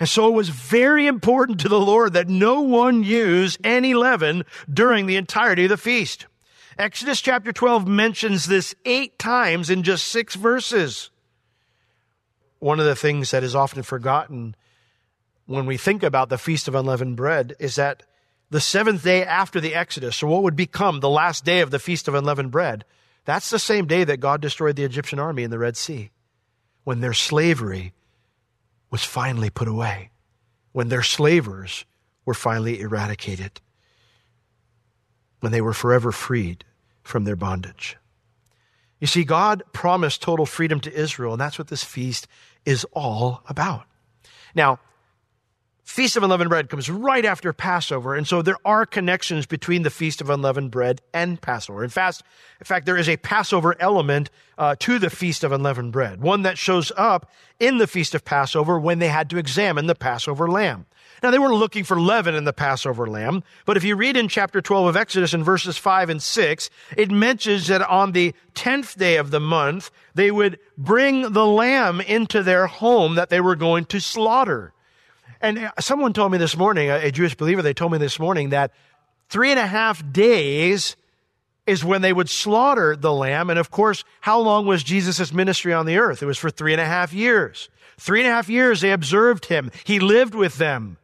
And 0.00 0.08
so 0.08 0.26
it 0.26 0.32
was 0.32 0.48
very 0.48 1.06
important 1.06 1.60
to 1.60 1.68
the 1.68 1.78
Lord 1.78 2.14
that 2.14 2.30
no 2.30 2.62
one 2.62 3.04
use 3.04 3.58
any 3.62 3.92
leaven 3.92 4.46
during 4.72 5.04
the 5.04 5.16
entirety 5.16 5.64
of 5.64 5.68
the 5.68 5.76
feast. 5.76 6.24
Exodus 6.78 7.20
chapter 7.20 7.52
12 7.52 7.86
mentions 7.86 8.46
this 8.46 8.74
eight 8.86 9.18
times 9.18 9.68
in 9.68 9.82
just 9.82 10.06
six 10.06 10.34
verses. 10.34 11.10
One 12.58 12.80
of 12.80 12.86
the 12.86 12.96
things 12.96 13.32
that 13.32 13.44
is 13.44 13.54
often 13.54 13.82
forgotten 13.82 14.56
when 15.52 15.66
we 15.66 15.76
think 15.76 16.02
about 16.02 16.30
the 16.30 16.38
Feast 16.38 16.66
of 16.66 16.74
Unleavened 16.74 17.16
Bread 17.16 17.54
is 17.58 17.76
that 17.76 18.02
the 18.50 18.60
seventh 18.60 19.04
day 19.04 19.24
after 19.24 19.60
the 19.60 19.74
Exodus, 19.74 20.16
so 20.16 20.26
what 20.26 20.42
would 20.42 20.56
become 20.56 21.00
the 21.00 21.10
last 21.10 21.44
day 21.44 21.60
of 21.60 21.70
the 21.70 21.78
Feast 21.78 22.08
of 22.08 22.14
Unleavened 22.14 22.50
Bread, 22.50 22.84
that's 23.24 23.50
the 23.50 23.58
same 23.58 23.86
day 23.86 24.02
that 24.04 24.18
God 24.18 24.40
destroyed 24.40 24.76
the 24.76 24.84
Egyptian 24.84 25.18
army 25.18 25.42
in 25.42 25.50
the 25.50 25.58
Red 25.58 25.76
Sea, 25.76 26.10
when 26.84 27.00
their 27.00 27.12
slavery 27.12 27.92
was 28.90 29.04
finally 29.04 29.50
put 29.50 29.68
away, 29.68 30.10
when 30.72 30.88
their 30.88 31.02
slavers 31.02 31.84
were 32.24 32.34
finally 32.34 32.80
eradicated, 32.80 33.60
when 35.40 35.52
they 35.52 35.60
were 35.60 35.74
forever 35.74 36.12
freed 36.12 36.64
from 37.02 37.24
their 37.24 37.36
bondage. 37.36 37.96
You 39.00 39.06
see, 39.06 39.24
God 39.24 39.62
promised 39.72 40.22
total 40.22 40.46
freedom 40.46 40.80
to 40.80 40.92
Israel, 40.92 41.32
and 41.32 41.40
that's 41.40 41.58
what 41.58 41.68
this 41.68 41.84
feast 41.84 42.26
is 42.64 42.86
all 42.92 43.42
about. 43.48 43.84
Now, 44.54 44.78
Feast 45.92 46.16
of 46.16 46.22
Unleavened 46.22 46.48
Bread 46.48 46.70
comes 46.70 46.88
right 46.88 47.22
after 47.22 47.52
Passover, 47.52 48.14
and 48.14 48.26
so 48.26 48.40
there 48.40 48.56
are 48.64 48.86
connections 48.86 49.44
between 49.44 49.82
the 49.82 49.90
Feast 49.90 50.22
of 50.22 50.30
Unleavened 50.30 50.70
Bread 50.70 51.02
and 51.12 51.38
Passover. 51.38 51.84
In 51.84 51.90
fact, 51.90 52.22
in 52.60 52.64
fact, 52.64 52.86
there 52.86 52.96
is 52.96 53.10
a 53.10 53.18
Passover 53.18 53.76
element 53.78 54.30
uh, 54.56 54.74
to 54.78 54.98
the 54.98 55.10
Feast 55.10 55.44
of 55.44 55.52
Unleavened 55.52 55.92
Bread, 55.92 56.22
one 56.22 56.40
that 56.44 56.56
shows 56.56 56.92
up 56.96 57.30
in 57.60 57.76
the 57.76 57.86
Feast 57.86 58.14
of 58.14 58.24
Passover 58.24 58.80
when 58.80 59.00
they 59.00 59.08
had 59.08 59.28
to 59.28 59.36
examine 59.36 59.84
the 59.84 59.94
Passover 59.94 60.48
lamb. 60.48 60.86
Now, 61.22 61.30
they 61.30 61.38
weren't 61.38 61.56
looking 61.56 61.84
for 61.84 62.00
leaven 62.00 62.34
in 62.34 62.44
the 62.44 62.54
Passover 62.54 63.06
lamb, 63.06 63.42
but 63.66 63.76
if 63.76 63.84
you 63.84 63.94
read 63.94 64.16
in 64.16 64.28
chapter 64.28 64.62
12 64.62 64.86
of 64.86 64.96
Exodus 64.96 65.34
in 65.34 65.44
verses 65.44 65.76
5 65.76 66.08
and 66.08 66.22
6, 66.22 66.70
it 66.96 67.10
mentions 67.10 67.66
that 67.66 67.82
on 67.82 68.12
the 68.12 68.34
10th 68.54 68.96
day 68.96 69.18
of 69.18 69.30
the 69.30 69.40
month, 69.40 69.90
they 70.14 70.30
would 70.30 70.58
bring 70.78 71.34
the 71.34 71.44
lamb 71.44 72.00
into 72.00 72.42
their 72.42 72.66
home 72.66 73.14
that 73.16 73.28
they 73.28 73.42
were 73.42 73.56
going 73.56 73.84
to 73.84 74.00
slaughter. 74.00 74.72
And 75.42 75.58
uh, 75.58 75.72
someone 75.80 76.12
told 76.12 76.32
me 76.32 76.38
this 76.38 76.56
morning, 76.56 76.88
a 76.88 77.10
Jewish 77.10 77.34
believer, 77.34 77.62
they 77.62 77.74
told 77.74 77.92
me 77.92 77.98
this 77.98 78.18
morning 78.18 78.50
that 78.50 78.72
three 79.28 79.50
and 79.50 79.58
a 79.58 79.66
half 79.66 80.02
days 80.12 80.96
is 81.66 81.84
when 81.84 82.00
they 82.00 82.12
would 82.12 82.30
slaughter 82.30 82.96
the 82.96 83.12
lamb. 83.12 83.50
And 83.50 83.58
of 83.58 83.70
course, 83.70 84.04
how 84.20 84.38
long 84.40 84.66
was 84.66 84.82
Jesus' 84.82 85.32
ministry 85.32 85.72
on 85.72 85.86
the 85.86 85.98
earth? 85.98 86.22
It 86.22 86.26
was 86.26 86.38
for 86.38 86.50
three 86.50 86.72
and 86.72 86.80
a 86.80 86.86
half 86.86 87.12
years. 87.12 87.68
Three 87.98 88.20
and 88.20 88.28
a 88.28 88.32
half 88.32 88.48
years 88.48 88.80
they 88.80 88.92
observed 88.92 89.46
him. 89.46 89.70
He 89.84 90.00
lived 90.00 90.34
with 90.34 90.58
them. 90.58 90.96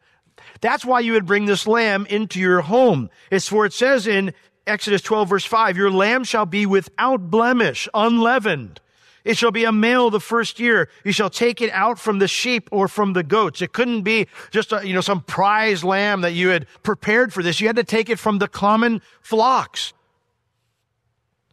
That's 0.61 0.85
why 0.85 1.01
you 1.01 1.13
would 1.13 1.27
bring 1.27 1.47
this 1.47 1.67
lamb 1.67 2.07
into 2.07 2.41
your 2.41 2.61
home. 2.63 3.11
It's 3.31 3.49
for 3.49 3.67
it 3.67 3.73
says 3.73 4.07
in 4.07 4.35
Exodus 4.67 5.03
12 5.03 5.29
verse 5.29 5.45
5, 5.45 5.77
your 5.77 5.91
lamb 5.91 6.25
shall 6.25 6.47
be 6.47 6.67
without 6.67 7.31
blemish, 7.31 7.89
unleavened. 7.95 8.81
It 9.25 9.37
shall 9.37 9.51
be 9.51 9.65
a 9.65 9.73
male 9.73 10.11
the 10.11 10.21
first 10.21 10.59
year. 10.61 10.89
You 11.05 11.13
shall 11.13 11.31
take 11.31 11.61
it 11.61 11.71
out 11.73 11.99
from 11.99 12.19
the 12.19 12.29
sheep 12.29 12.69
or 12.73 12.89
from 12.89 13.13
the 13.13 13.23
goats. 13.23 13.61
It 13.61 13.73
couldn't 13.73 14.03
be 14.03 14.27
just 14.51 14.73
a, 14.73 14.87
you 14.87 14.95
know, 14.95 15.01
some 15.01 15.21
prize 15.23 15.85
lamb 15.85 16.21
that 16.23 16.33
you 16.33 16.49
had 16.49 16.67
prepared 16.83 17.33
for 17.33 17.43
this. 17.43 17.61
You 17.61 17.67
had 17.67 17.77
to 17.77 17.85
take 17.85 18.09
it 18.09 18.19
from 18.19 18.39
the 18.39 18.49
common 18.49 19.03
flocks. 19.21 19.93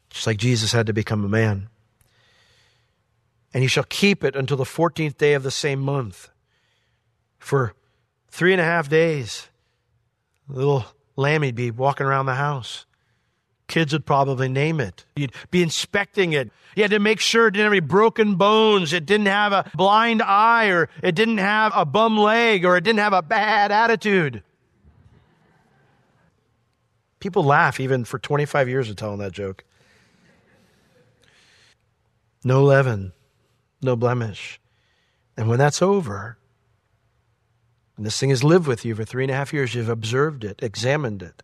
Just 0.09 0.27
like 0.27 0.37
Jesus 0.37 0.71
had 0.71 0.87
to 0.87 0.93
become 0.93 1.25
a 1.25 1.29
man. 1.29 1.67
and 3.53 3.63
he 3.63 3.67
shall 3.69 3.85
keep 3.85 4.23
it 4.23 4.35
until 4.35 4.57
the 4.57 4.65
14th 4.65 5.17
day 5.17 5.33
of 5.33 5.41
the 5.43 5.49
same 5.51 5.79
month. 5.79 6.29
For 7.39 7.73
three 8.29 8.51
and 8.51 8.59
a 8.59 8.65
half 8.65 8.89
days, 8.89 9.47
little 10.49 10.83
lammy'd 11.15 11.55
be 11.55 11.71
walking 11.71 12.05
around 12.05 12.25
the 12.25 12.35
house. 12.35 12.85
Kids 13.67 13.93
would 13.93 14.05
probably 14.05 14.47
name 14.47 14.79
it. 14.79 15.05
You'd 15.15 15.33
be 15.49 15.63
inspecting 15.63 16.33
it. 16.33 16.51
You 16.75 16.83
had 16.83 16.91
to 16.91 16.99
make 16.99 17.19
sure 17.19 17.47
it 17.47 17.51
didn't 17.51 17.65
have 17.65 17.73
any 17.73 17.79
broken 17.79 18.35
bones. 18.35 18.93
It 18.93 19.05
didn't 19.05 19.25
have 19.27 19.53
a 19.53 19.71
blind 19.75 20.21
eye 20.21 20.67
or 20.67 20.89
it 21.01 21.15
didn't 21.15 21.39
have 21.39 21.71
a 21.75 21.85
bum 21.85 22.17
leg 22.17 22.65
or 22.65 22.77
it 22.77 22.83
didn't 22.83 22.99
have 22.99 23.13
a 23.13 23.21
bad 23.21 23.71
attitude. 23.71 24.43
People 27.19 27.43
laugh 27.43 27.79
even 27.79 28.05
for 28.05 28.19
25 28.19 28.69
years 28.69 28.89
of 28.89 28.97
telling 28.97 29.19
that 29.19 29.31
joke. 29.31 29.63
No 32.43 32.63
leaven, 32.63 33.13
no 33.81 33.95
blemish. 33.95 34.59
And 35.35 35.49
when 35.49 35.57
that's 35.57 35.81
over, 35.81 36.37
and 37.97 38.05
this 38.05 38.19
thing 38.19 38.29
has 38.29 38.43
lived 38.43 38.67
with 38.67 38.85
you 38.85 38.93
for 38.93 39.05
three 39.05 39.23
and 39.23 39.31
a 39.31 39.35
half 39.35 39.53
years, 39.53 39.73
you've 39.73 39.89
observed 39.89 40.43
it, 40.43 40.59
examined 40.61 41.23
it, 41.23 41.41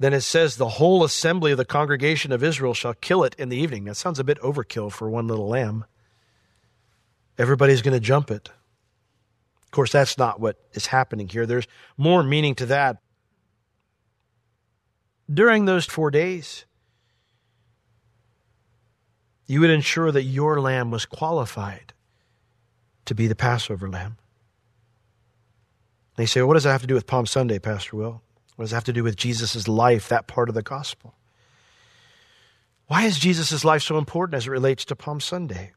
then 0.00 0.14
it 0.14 0.22
says, 0.22 0.56
The 0.56 0.68
whole 0.68 1.04
assembly 1.04 1.52
of 1.52 1.58
the 1.58 1.64
congregation 1.66 2.32
of 2.32 2.42
Israel 2.42 2.72
shall 2.72 2.94
kill 2.94 3.22
it 3.22 3.36
in 3.38 3.50
the 3.50 3.58
evening. 3.58 3.84
That 3.84 3.96
sounds 3.96 4.18
a 4.18 4.24
bit 4.24 4.40
overkill 4.40 4.90
for 4.90 5.10
one 5.10 5.28
little 5.28 5.46
lamb. 5.46 5.84
Everybody's 7.38 7.82
going 7.82 7.94
to 7.94 8.00
jump 8.00 8.30
it. 8.30 8.48
Of 9.62 9.70
course, 9.72 9.92
that's 9.92 10.16
not 10.16 10.40
what 10.40 10.56
is 10.72 10.86
happening 10.86 11.28
here. 11.28 11.44
There's 11.44 11.66
more 11.98 12.22
meaning 12.22 12.54
to 12.56 12.66
that. 12.66 12.96
During 15.32 15.66
those 15.66 15.84
four 15.84 16.10
days, 16.10 16.64
you 19.46 19.60
would 19.60 19.70
ensure 19.70 20.10
that 20.10 20.22
your 20.22 20.62
lamb 20.62 20.90
was 20.90 21.04
qualified 21.04 21.92
to 23.04 23.14
be 23.14 23.26
the 23.26 23.36
Passover 23.36 23.88
lamb. 23.88 24.16
They 26.16 26.24
say, 26.24 26.40
well, 26.40 26.48
what 26.48 26.54
does 26.54 26.64
that 26.64 26.72
have 26.72 26.80
to 26.80 26.86
do 26.86 26.94
with 26.94 27.06
Palm 27.06 27.26
Sunday, 27.26 27.58
Pastor 27.58 27.96
Will? 27.96 28.22
What 28.60 28.64
does 28.64 28.72
it 28.72 28.76
have 28.76 28.84
to 28.84 28.92
do 28.92 29.02
with 29.02 29.16
Jesus' 29.16 29.66
life, 29.66 30.08
that 30.08 30.26
part 30.26 30.50
of 30.50 30.54
the 30.54 30.60
gospel? 30.60 31.14
Why 32.88 33.04
is 33.04 33.18
Jesus' 33.18 33.64
life 33.64 33.80
so 33.80 33.96
important 33.96 34.36
as 34.36 34.46
it 34.46 34.50
relates 34.50 34.84
to 34.84 34.94
Palm 34.94 35.18
Sunday? 35.18 35.72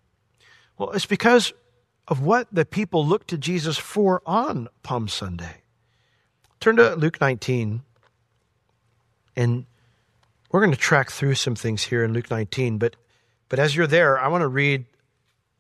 Well, 0.78 0.92
it's 0.92 1.06
because 1.06 1.54
of 2.10 2.20
what 2.20 2.50
the 2.52 2.66
people 2.66 3.08
looked 3.08 3.30
to 3.30 3.38
Jesus 3.38 3.78
for 3.78 4.22
on 4.26 4.68
Palm 4.84 5.08
Sunday. 5.08 5.62
Turn 6.60 6.76
to 6.76 6.96
Luke 6.96 7.22
19, 7.22 7.84
and 9.38 9.66
we're 10.52 10.60
going 10.60 10.74
to 10.74 10.78
track 10.78 11.10
through 11.10 11.36
some 11.36 11.56
things 11.56 11.84
here 11.84 12.04
in 12.04 12.12
Luke 12.12 12.30
19. 12.30 12.80
But, 12.80 12.98
but 13.48 13.60
as 13.60 13.78
you're 13.78 13.88
there, 13.88 14.20
I 14.20 14.28
want 14.28 14.42
to 14.42 14.50
read 14.50 14.84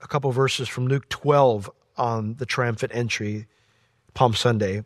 a 0.01 0.09
couple 0.09 0.29
verses 0.33 0.67
from 0.67 0.87
Luke 0.89 1.07
12 1.07 1.71
on 1.95 2.35
the 2.35 2.45
triumphant 2.45 2.91
entry, 2.93 3.47
Palm 4.13 4.33
Sunday 4.33 4.83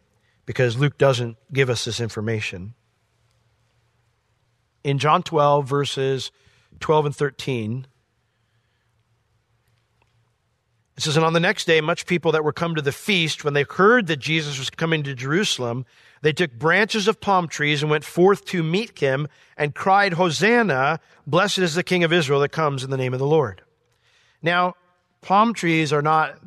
because 0.47 0.77
Luke 0.77 0.97
doesn't 0.97 1.37
give 1.53 1.69
us 1.69 1.85
this 1.85 1.99
information. 1.99 2.73
In 4.83 4.97
John 4.97 5.21
12, 5.21 5.67
verses 5.67 6.31
12 6.79 7.07
and 7.07 7.15
13, 7.15 7.87
it 10.95 11.03
says, 11.03 11.17
And 11.17 11.25
on 11.25 11.33
the 11.33 11.41
next 11.41 11.65
day, 11.65 11.81
much 11.81 12.05
people 12.05 12.31
that 12.31 12.45
were 12.45 12.53
come 12.53 12.75
to 12.75 12.81
the 12.81 12.93
feast, 12.93 13.43
when 13.43 13.53
they 13.53 13.65
heard 13.69 14.07
that 14.07 14.17
Jesus 14.17 14.57
was 14.57 14.69
coming 14.69 15.03
to 15.03 15.13
Jerusalem, 15.13 15.85
they 16.21 16.31
took 16.31 16.53
branches 16.53 17.09
of 17.09 17.19
palm 17.19 17.49
trees 17.49 17.83
and 17.83 17.91
went 17.91 18.05
forth 18.05 18.45
to 18.45 18.63
meet 18.63 18.97
him 18.97 19.27
and 19.57 19.75
cried, 19.75 20.13
Hosanna, 20.13 21.01
blessed 21.27 21.59
is 21.59 21.75
the 21.75 21.83
King 21.83 22.05
of 22.05 22.13
Israel 22.13 22.39
that 22.39 22.49
comes 22.49 22.85
in 22.85 22.89
the 22.89 22.97
name 22.97 23.13
of 23.13 23.19
the 23.19 23.27
Lord. 23.27 23.63
Now, 24.41 24.75
palm 25.21 25.53
trees 25.53 25.91
are 25.91 26.01
not, 26.01 26.39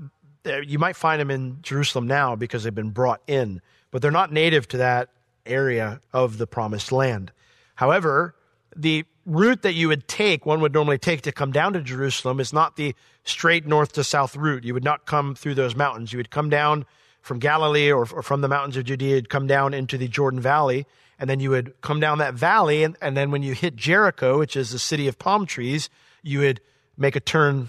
you 0.64 0.78
might 0.78 0.96
find 0.96 1.20
them 1.20 1.30
in 1.30 1.58
Jerusalem 1.60 2.06
now 2.06 2.34
because 2.34 2.64
they've 2.64 2.74
been 2.74 2.90
brought 2.90 3.20
in 3.26 3.60
but 3.90 4.02
they're 4.02 4.10
not 4.10 4.32
native 4.32 4.68
to 4.68 4.76
that 4.78 5.08
area 5.46 6.00
of 6.12 6.38
the 6.38 6.46
promised 6.46 6.92
land. 6.92 7.32
However, 7.74 8.34
the 8.76 9.04
route 9.26 9.62
that 9.62 9.74
you 9.74 9.88
would 9.88 10.06
take, 10.06 10.46
one 10.46 10.60
would 10.60 10.72
normally 10.72 10.98
take 10.98 11.22
to 11.22 11.32
come 11.32 11.52
down 11.52 11.72
to 11.72 11.80
Jerusalem, 11.80 12.40
is 12.40 12.52
not 12.52 12.76
the 12.76 12.94
straight 13.24 13.66
north 13.66 13.92
to 13.92 14.04
south 14.04 14.36
route. 14.36 14.64
You 14.64 14.74
would 14.74 14.84
not 14.84 15.06
come 15.06 15.34
through 15.34 15.54
those 15.54 15.74
mountains. 15.74 16.12
You 16.12 16.18
would 16.18 16.30
come 16.30 16.50
down 16.50 16.86
from 17.22 17.38
Galilee 17.38 17.90
or, 17.90 18.06
or 18.12 18.22
from 18.22 18.40
the 18.40 18.48
mountains 18.48 18.76
of 18.76 18.84
Judea, 18.84 19.16
you'd 19.16 19.28
come 19.28 19.46
down 19.46 19.74
into 19.74 19.98
the 19.98 20.08
Jordan 20.08 20.40
Valley, 20.40 20.86
and 21.18 21.28
then 21.28 21.40
you 21.40 21.50
would 21.50 21.80
come 21.82 22.00
down 22.00 22.18
that 22.18 22.34
valley, 22.34 22.82
and, 22.82 22.96
and 23.02 23.16
then 23.16 23.30
when 23.30 23.42
you 23.42 23.54
hit 23.54 23.76
Jericho, 23.76 24.38
which 24.38 24.56
is 24.56 24.70
the 24.70 24.78
city 24.78 25.06
of 25.06 25.18
palm 25.18 25.46
trees, 25.46 25.90
you 26.22 26.40
would 26.40 26.60
make 26.96 27.16
a 27.16 27.20
turn 27.20 27.68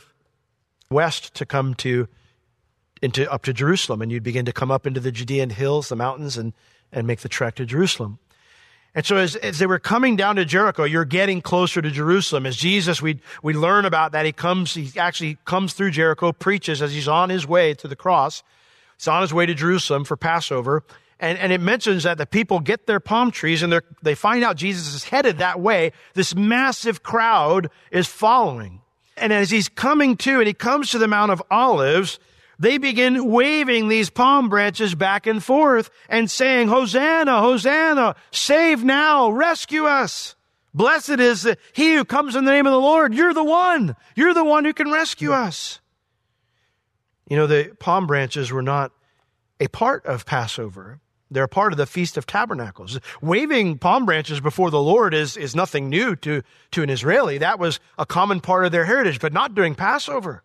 west 0.89 1.33
to 1.35 1.45
come 1.45 1.73
to 1.75 2.07
into 3.01 3.31
up 3.31 3.43
to 3.43 3.53
Jerusalem, 3.53 4.01
and 4.01 4.11
you'd 4.11 4.23
begin 4.23 4.45
to 4.45 4.53
come 4.53 4.71
up 4.71 4.85
into 4.85 4.99
the 4.99 5.11
Judean 5.11 5.49
hills, 5.49 5.89
the 5.89 5.95
mountains, 5.95 6.37
and 6.37 6.53
and 6.91 7.07
make 7.07 7.21
the 7.21 7.29
trek 7.29 7.55
to 7.55 7.65
Jerusalem. 7.65 8.19
And 8.93 9.05
so 9.05 9.15
as, 9.15 9.37
as 9.37 9.59
they 9.59 9.65
were 9.65 9.79
coming 9.79 10.17
down 10.17 10.35
to 10.35 10.43
Jericho, 10.43 10.83
you're 10.83 11.05
getting 11.05 11.41
closer 11.41 11.81
to 11.81 11.89
Jerusalem. 11.89 12.45
As 12.45 12.57
Jesus, 12.57 13.01
we, 13.01 13.21
we 13.41 13.53
learn 13.53 13.85
about 13.85 14.11
that. 14.11 14.25
He 14.25 14.33
comes, 14.33 14.73
he 14.73 14.91
actually 14.99 15.37
comes 15.45 15.73
through 15.73 15.91
Jericho, 15.91 16.33
preaches 16.33 16.81
as 16.81 16.93
he's 16.93 17.07
on 17.07 17.29
his 17.29 17.47
way 17.47 17.73
to 17.75 17.87
the 17.87 17.95
cross. 17.95 18.43
He's 18.97 19.07
on 19.07 19.21
his 19.21 19.33
way 19.33 19.45
to 19.45 19.53
Jerusalem 19.53 20.03
for 20.03 20.17
Passover. 20.17 20.83
And, 21.21 21.37
and 21.37 21.53
it 21.53 21.61
mentions 21.61 22.03
that 22.03 22.17
the 22.17 22.25
people 22.25 22.59
get 22.59 22.85
their 22.85 22.99
palm 22.99 23.31
trees 23.31 23.63
and 23.63 23.81
they 24.01 24.15
find 24.15 24.43
out 24.43 24.57
Jesus 24.57 24.93
is 24.93 25.05
headed 25.05 25.37
that 25.37 25.61
way. 25.61 25.93
This 26.13 26.35
massive 26.35 27.01
crowd 27.01 27.69
is 27.91 28.07
following. 28.07 28.81
And 29.15 29.31
as 29.31 29.51
he's 29.51 29.69
coming 29.69 30.17
to, 30.17 30.39
and 30.39 30.47
he 30.47 30.53
comes 30.53 30.91
to 30.91 30.97
the 30.97 31.07
Mount 31.07 31.31
of 31.31 31.41
Olives, 31.49 32.19
they 32.61 32.77
begin 32.77 33.25
waving 33.25 33.87
these 33.87 34.11
palm 34.11 34.47
branches 34.47 34.93
back 34.93 35.25
and 35.25 35.43
forth 35.43 35.89
and 36.07 36.29
saying, 36.29 36.67
Hosanna, 36.67 37.41
Hosanna, 37.41 38.15
save 38.29 38.83
now, 38.83 39.31
rescue 39.31 39.85
us. 39.85 40.35
Blessed 40.71 41.19
is 41.19 41.55
he 41.73 41.95
who 41.95 42.05
comes 42.05 42.35
in 42.35 42.45
the 42.45 42.51
name 42.51 42.67
of 42.67 42.71
the 42.71 42.79
Lord. 42.79 43.15
You're 43.15 43.33
the 43.33 43.43
one. 43.43 43.95
You're 44.15 44.35
the 44.35 44.43
one 44.43 44.63
who 44.63 44.73
can 44.73 44.91
rescue 44.91 45.31
us. 45.31 45.79
You 47.27 47.35
know, 47.35 47.47
the 47.47 47.75
palm 47.79 48.05
branches 48.05 48.51
were 48.51 48.61
not 48.61 48.91
a 49.59 49.67
part 49.67 50.05
of 50.05 50.27
Passover. 50.27 50.99
They're 51.31 51.45
a 51.45 51.49
part 51.49 51.73
of 51.73 51.77
the 51.77 51.87
Feast 51.87 52.15
of 52.15 52.27
Tabernacles. 52.27 52.99
Waving 53.23 53.79
palm 53.79 54.05
branches 54.05 54.39
before 54.39 54.69
the 54.69 54.81
Lord 54.81 55.15
is, 55.15 55.35
is 55.35 55.55
nothing 55.55 55.89
new 55.89 56.15
to, 56.17 56.43
to 56.71 56.83
an 56.83 56.91
Israeli. 56.91 57.39
That 57.39 57.57
was 57.57 57.79
a 57.97 58.05
common 58.05 58.39
part 58.39 58.65
of 58.65 58.71
their 58.71 58.85
heritage, 58.85 59.19
but 59.19 59.33
not 59.33 59.55
during 59.55 59.73
Passover. 59.73 60.43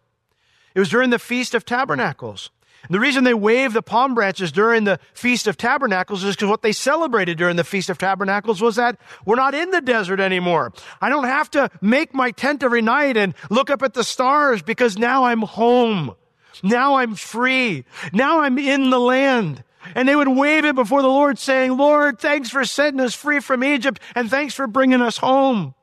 It 0.77 0.79
was 0.79 0.91
during 0.91 1.09
the 1.09 1.19
Feast 1.19 1.55
of 1.55 1.65
Tabernacles. 1.65 2.51
And 2.83 2.95
the 2.95 3.01
reason 3.01 3.25
they 3.25 3.33
waved 3.33 3.73
the 3.73 3.81
palm 3.81 4.15
branches 4.15 4.53
during 4.53 4.85
the 4.85 5.01
Feast 5.15 5.47
of 5.47 5.57
Tabernacles 5.57 6.23
is 6.23 6.37
because 6.37 6.51
what 6.51 6.61
they 6.61 6.73
celebrated 6.73 7.39
during 7.39 7.57
the 7.57 7.65
Feast 7.65 7.89
of 7.89 7.97
Tabernacles 7.97 8.61
was 8.61 8.77
that 8.77 8.99
we're 9.25 9.37
not 9.37 9.55
in 9.55 9.71
the 9.71 9.81
desert 9.81 10.21
anymore. 10.21 10.75
I 11.01 11.09
don't 11.09 11.25
have 11.25 11.51
to 11.53 11.71
make 11.81 12.13
my 12.13 12.31
tent 12.31 12.63
every 12.63 12.83
night 12.83 13.17
and 13.17 13.33
look 13.49 13.71
up 13.71 13.83
at 13.83 13.95
the 13.95 14.05
stars 14.05 14.61
because 14.61 14.99
now 14.99 15.25
I'm 15.25 15.41
home. 15.41 16.15
Now 16.63 16.97
I'm 16.97 17.15
free. 17.15 17.87
Now 18.13 18.41
I'm 18.41 18.59
in 18.59 18.91
the 18.91 19.01
land. 19.01 19.65
And 19.95 20.07
they 20.07 20.15
would 20.15 20.29
wave 20.29 20.67
it 20.67 20.75
before 20.75 21.01
the 21.01 21.09
Lord 21.09 21.39
saying, 21.39 21.75
Lord, 21.75 22.19
thanks 22.19 22.51
for 22.51 22.67
setting 22.67 23.01
us 23.01 23.15
free 23.15 23.41
from 23.41 23.65
Egypt 23.65 23.99
and 24.15 24.29
thanks 24.29 24.53
for 24.53 24.67
bringing 24.67 25.01
us 25.01 25.17
home. 25.17 25.75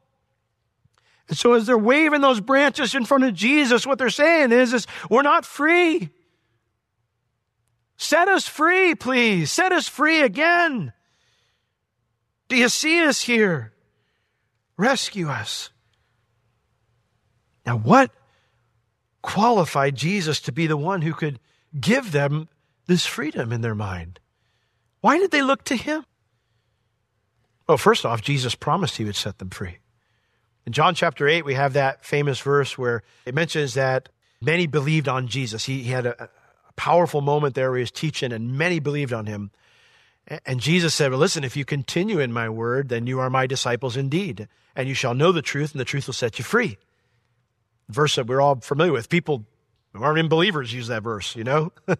So 1.33 1.53
as 1.53 1.65
they're 1.65 1.77
waving 1.77 2.21
those 2.21 2.41
branches 2.41 2.95
in 2.95 3.05
front 3.05 3.23
of 3.23 3.33
Jesus, 3.33 3.85
what 3.85 3.97
they're 3.97 4.09
saying 4.09 4.51
is, 4.51 4.73
is 4.73 4.87
we're 5.09 5.21
not 5.21 5.45
free. 5.45 6.09
Set 7.97 8.27
us 8.27 8.47
free, 8.47 8.95
please. 8.95 9.51
Set 9.51 9.71
us 9.71 9.87
free 9.87 10.21
again. 10.21 10.93
Do 12.47 12.55
you 12.55 12.69
see 12.69 13.03
us 13.03 13.21
here? 13.21 13.73
Rescue 14.77 15.29
us. 15.29 15.69
Now, 17.65 17.77
what 17.77 18.11
qualified 19.21 19.95
Jesus 19.95 20.41
to 20.41 20.51
be 20.51 20.67
the 20.67 20.77
one 20.77 21.01
who 21.01 21.13
could 21.13 21.39
give 21.79 22.11
them 22.11 22.49
this 22.87 23.05
freedom 23.05 23.51
in 23.51 23.61
their 23.61 23.75
mind? 23.75 24.19
Why 25.01 25.17
did 25.17 25.31
they 25.31 25.41
look 25.41 25.63
to 25.65 25.75
him? 25.75 26.05
Well, 27.67 27.77
first 27.77 28.05
off, 28.05 28.21
Jesus 28.21 28.55
promised 28.55 28.97
he 28.97 29.05
would 29.05 29.15
set 29.15 29.37
them 29.39 29.49
free. 29.49 29.77
In 30.65 30.71
John 30.71 30.95
chapter 30.95 31.27
8, 31.27 31.43
we 31.43 31.55
have 31.55 31.73
that 31.73 32.05
famous 32.05 32.39
verse 32.39 32.77
where 32.77 33.03
it 33.25 33.35
mentions 33.35 33.73
that 33.73 34.09
many 34.41 34.65
believed 34.65 35.07
on 35.07 35.27
Jesus. 35.27 35.65
He, 35.65 35.83
he 35.83 35.91
had 35.91 36.05
a, 36.05 36.23
a, 36.23 36.29
powerful 36.75 37.21
moment 37.21 37.53
there 37.53 37.69
where 37.69 37.77
he 37.77 37.83
was 37.83 37.91
teaching, 37.91 38.31
and 38.31 38.57
many 38.57 38.79
believed 38.79 39.13
on 39.13 39.27
him. 39.27 39.51
And 40.45 40.59
Jesus 40.59 40.95
said, 40.95 41.11
Well, 41.11 41.19
listen, 41.19 41.43
if 41.43 41.55
you 41.55 41.65
continue 41.65 42.19
in 42.19 42.33
my 42.33 42.49
word, 42.49 42.89
then 42.89 43.05
you 43.05 43.19
are 43.19 43.29
my 43.29 43.45
disciples 43.45 43.95
indeed, 43.95 44.47
and 44.75 44.87
you 44.87 44.95
shall 44.95 45.13
know 45.13 45.31
the 45.31 45.43
truth, 45.43 45.73
and 45.73 45.79
the 45.79 45.85
truth 45.85 46.07
will 46.07 46.13
set 46.15 46.39
you 46.39 46.45
free. 46.45 46.77
verse 47.89 48.15
that 48.15 48.25
we're 48.25 48.41
all 48.41 48.55
familiar 48.55 48.91
with. 48.91 49.09
People 49.09 49.45
who 49.93 50.01
aren't 50.01 50.17
even 50.17 50.29
believers 50.29 50.73
use 50.73 50.87
that 50.87 51.03
verse, 51.03 51.35
you 51.35 51.43
know? 51.43 51.71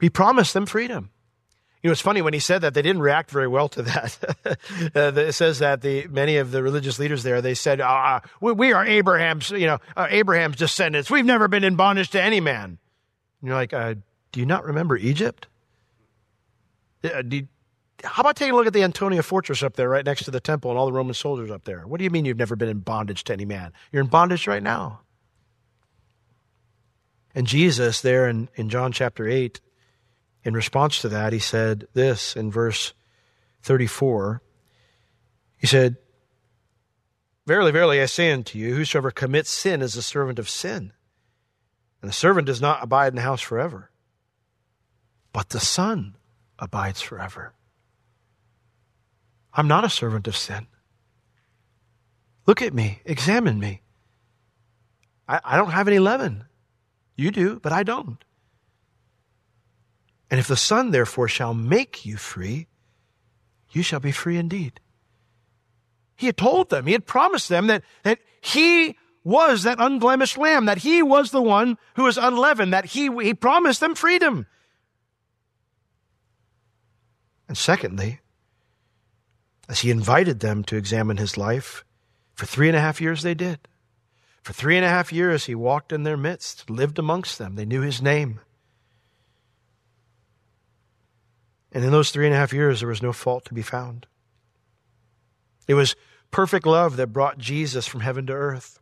he 0.00 0.10
promised 0.10 0.54
them 0.54 0.66
freedom. 0.66 1.10
You 1.84 1.88
know, 1.88 1.92
it's 1.92 2.00
funny 2.00 2.22
when 2.22 2.32
he 2.32 2.40
said 2.40 2.62
that 2.62 2.72
they 2.72 2.80
didn't 2.80 3.02
react 3.02 3.30
very 3.30 3.46
well 3.46 3.68
to 3.68 3.82
that. 3.82 4.18
uh, 4.96 5.12
it 5.20 5.32
says 5.34 5.58
that 5.58 5.82
the 5.82 6.06
many 6.06 6.38
of 6.38 6.50
the 6.50 6.62
religious 6.62 6.98
leaders 6.98 7.22
there 7.24 7.42
they 7.42 7.52
said, 7.52 7.78
uh, 7.78 8.20
we, 8.40 8.52
we, 8.52 8.72
are 8.72 8.86
Abraham's, 8.86 9.50
you 9.50 9.66
know, 9.66 9.78
uh, 9.94 10.06
Abraham's 10.08 10.56
descendants. 10.56 11.10
We've 11.10 11.26
never 11.26 11.46
been 11.46 11.62
in 11.62 11.76
bondage 11.76 12.08
to 12.12 12.22
any 12.22 12.40
man." 12.40 12.78
And 13.42 13.48
you're 13.48 13.54
like, 13.54 13.74
uh, 13.74 13.96
"Do 14.32 14.40
you 14.40 14.46
not 14.46 14.64
remember 14.64 14.96
Egypt? 14.96 15.46
Uh, 17.04 17.22
you, 17.28 17.48
how 18.02 18.22
about 18.22 18.36
taking 18.36 18.54
a 18.54 18.56
look 18.56 18.66
at 18.66 18.72
the 18.72 18.82
Antonia 18.82 19.22
Fortress 19.22 19.62
up 19.62 19.76
there, 19.76 19.90
right 19.90 20.06
next 20.06 20.24
to 20.24 20.30
the 20.30 20.40
temple, 20.40 20.70
and 20.70 20.78
all 20.78 20.86
the 20.86 20.92
Roman 20.92 21.12
soldiers 21.12 21.50
up 21.50 21.64
there? 21.64 21.80
What 21.80 21.98
do 21.98 22.04
you 22.04 22.10
mean 22.10 22.24
you've 22.24 22.38
never 22.38 22.56
been 22.56 22.70
in 22.70 22.78
bondage 22.78 23.24
to 23.24 23.34
any 23.34 23.44
man? 23.44 23.74
You're 23.92 24.04
in 24.04 24.08
bondage 24.08 24.46
right 24.46 24.62
now." 24.62 25.00
And 27.34 27.46
Jesus, 27.46 28.00
there 28.00 28.26
in, 28.26 28.48
in 28.54 28.70
John 28.70 28.90
chapter 28.90 29.28
8, 29.28 29.60
in 30.44 30.54
response 30.54 31.00
to 31.00 31.08
that, 31.08 31.32
he 31.32 31.38
said 31.38 31.88
this 31.94 32.36
in 32.36 32.50
verse 32.50 32.92
34. 33.62 34.42
He 35.56 35.66
said, 35.66 35.96
Verily, 37.46 37.72
verily, 37.72 38.00
I 38.00 38.06
say 38.06 38.32
unto 38.32 38.58
you, 38.58 38.74
whosoever 38.74 39.10
commits 39.10 39.50
sin 39.50 39.82
is 39.82 39.96
a 39.96 40.02
servant 40.02 40.38
of 40.38 40.48
sin. 40.48 40.92
And 42.00 42.08
the 42.08 42.14
servant 42.14 42.46
does 42.46 42.60
not 42.60 42.82
abide 42.82 43.08
in 43.08 43.16
the 43.16 43.22
house 43.22 43.40
forever, 43.40 43.90
but 45.32 45.50
the 45.50 45.60
Son 45.60 46.16
abides 46.58 47.00
forever. 47.00 47.54
I'm 49.52 49.68
not 49.68 49.84
a 49.84 49.90
servant 49.90 50.26
of 50.26 50.36
sin. 50.36 50.66
Look 52.46 52.60
at 52.60 52.74
me, 52.74 53.00
examine 53.04 53.58
me. 53.58 53.82
I, 55.26 55.40
I 55.44 55.56
don't 55.56 55.70
have 55.70 55.88
any 55.88 55.98
leaven. 55.98 56.44
You 57.16 57.30
do, 57.30 57.58
but 57.60 57.72
I 57.72 57.82
don't. 57.82 58.22
And 60.34 60.40
if 60.40 60.48
the 60.48 60.56
Son, 60.56 60.90
therefore, 60.90 61.28
shall 61.28 61.54
make 61.54 62.04
you 62.04 62.16
free, 62.16 62.66
you 63.70 63.84
shall 63.84 64.00
be 64.00 64.10
free 64.10 64.36
indeed. 64.36 64.80
He 66.16 66.26
had 66.26 66.36
told 66.36 66.70
them, 66.70 66.86
he 66.86 66.92
had 66.92 67.06
promised 67.06 67.48
them 67.48 67.68
that, 67.68 67.84
that 68.02 68.18
he 68.40 68.98
was 69.22 69.62
that 69.62 69.78
unblemished 69.78 70.36
lamb, 70.36 70.64
that 70.64 70.78
he 70.78 71.04
was 71.04 71.30
the 71.30 71.40
one 71.40 71.78
who 71.94 72.02
was 72.02 72.18
unleavened, 72.18 72.72
that 72.72 72.86
he, 72.86 73.08
he 73.22 73.32
promised 73.32 73.78
them 73.78 73.94
freedom. 73.94 74.48
And 77.46 77.56
secondly, 77.56 78.18
as 79.68 79.82
he 79.82 79.92
invited 79.92 80.40
them 80.40 80.64
to 80.64 80.76
examine 80.76 81.18
his 81.18 81.38
life, 81.38 81.84
for 82.34 82.46
three 82.46 82.66
and 82.66 82.76
a 82.76 82.80
half 82.80 83.00
years 83.00 83.22
they 83.22 83.34
did. 83.34 83.68
For 84.42 84.52
three 84.52 84.76
and 84.76 84.84
a 84.84 84.88
half 84.88 85.12
years 85.12 85.44
he 85.46 85.54
walked 85.54 85.92
in 85.92 86.02
their 86.02 86.16
midst, 86.16 86.68
lived 86.68 86.98
amongst 86.98 87.38
them. 87.38 87.54
They 87.54 87.64
knew 87.64 87.82
his 87.82 88.02
name. 88.02 88.40
And 91.74 91.84
in 91.84 91.90
those 91.90 92.10
three 92.10 92.26
and 92.26 92.34
a 92.34 92.38
half 92.38 92.52
years, 92.52 92.80
there 92.80 92.88
was 92.88 93.02
no 93.02 93.12
fault 93.12 93.44
to 93.46 93.54
be 93.54 93.62
found. 93.62 94.06
It 95.66 95.74
was 95.74 95.96
perfect 96.30 96.66
love 96.66 96.96
that 96.96 97.08
brought 97.08 97.36
Jesus 97.36 97.86
from 97.86 98.00
heaven 98.00 98.26
to 98.26 98.32
earth. 98.32 98.78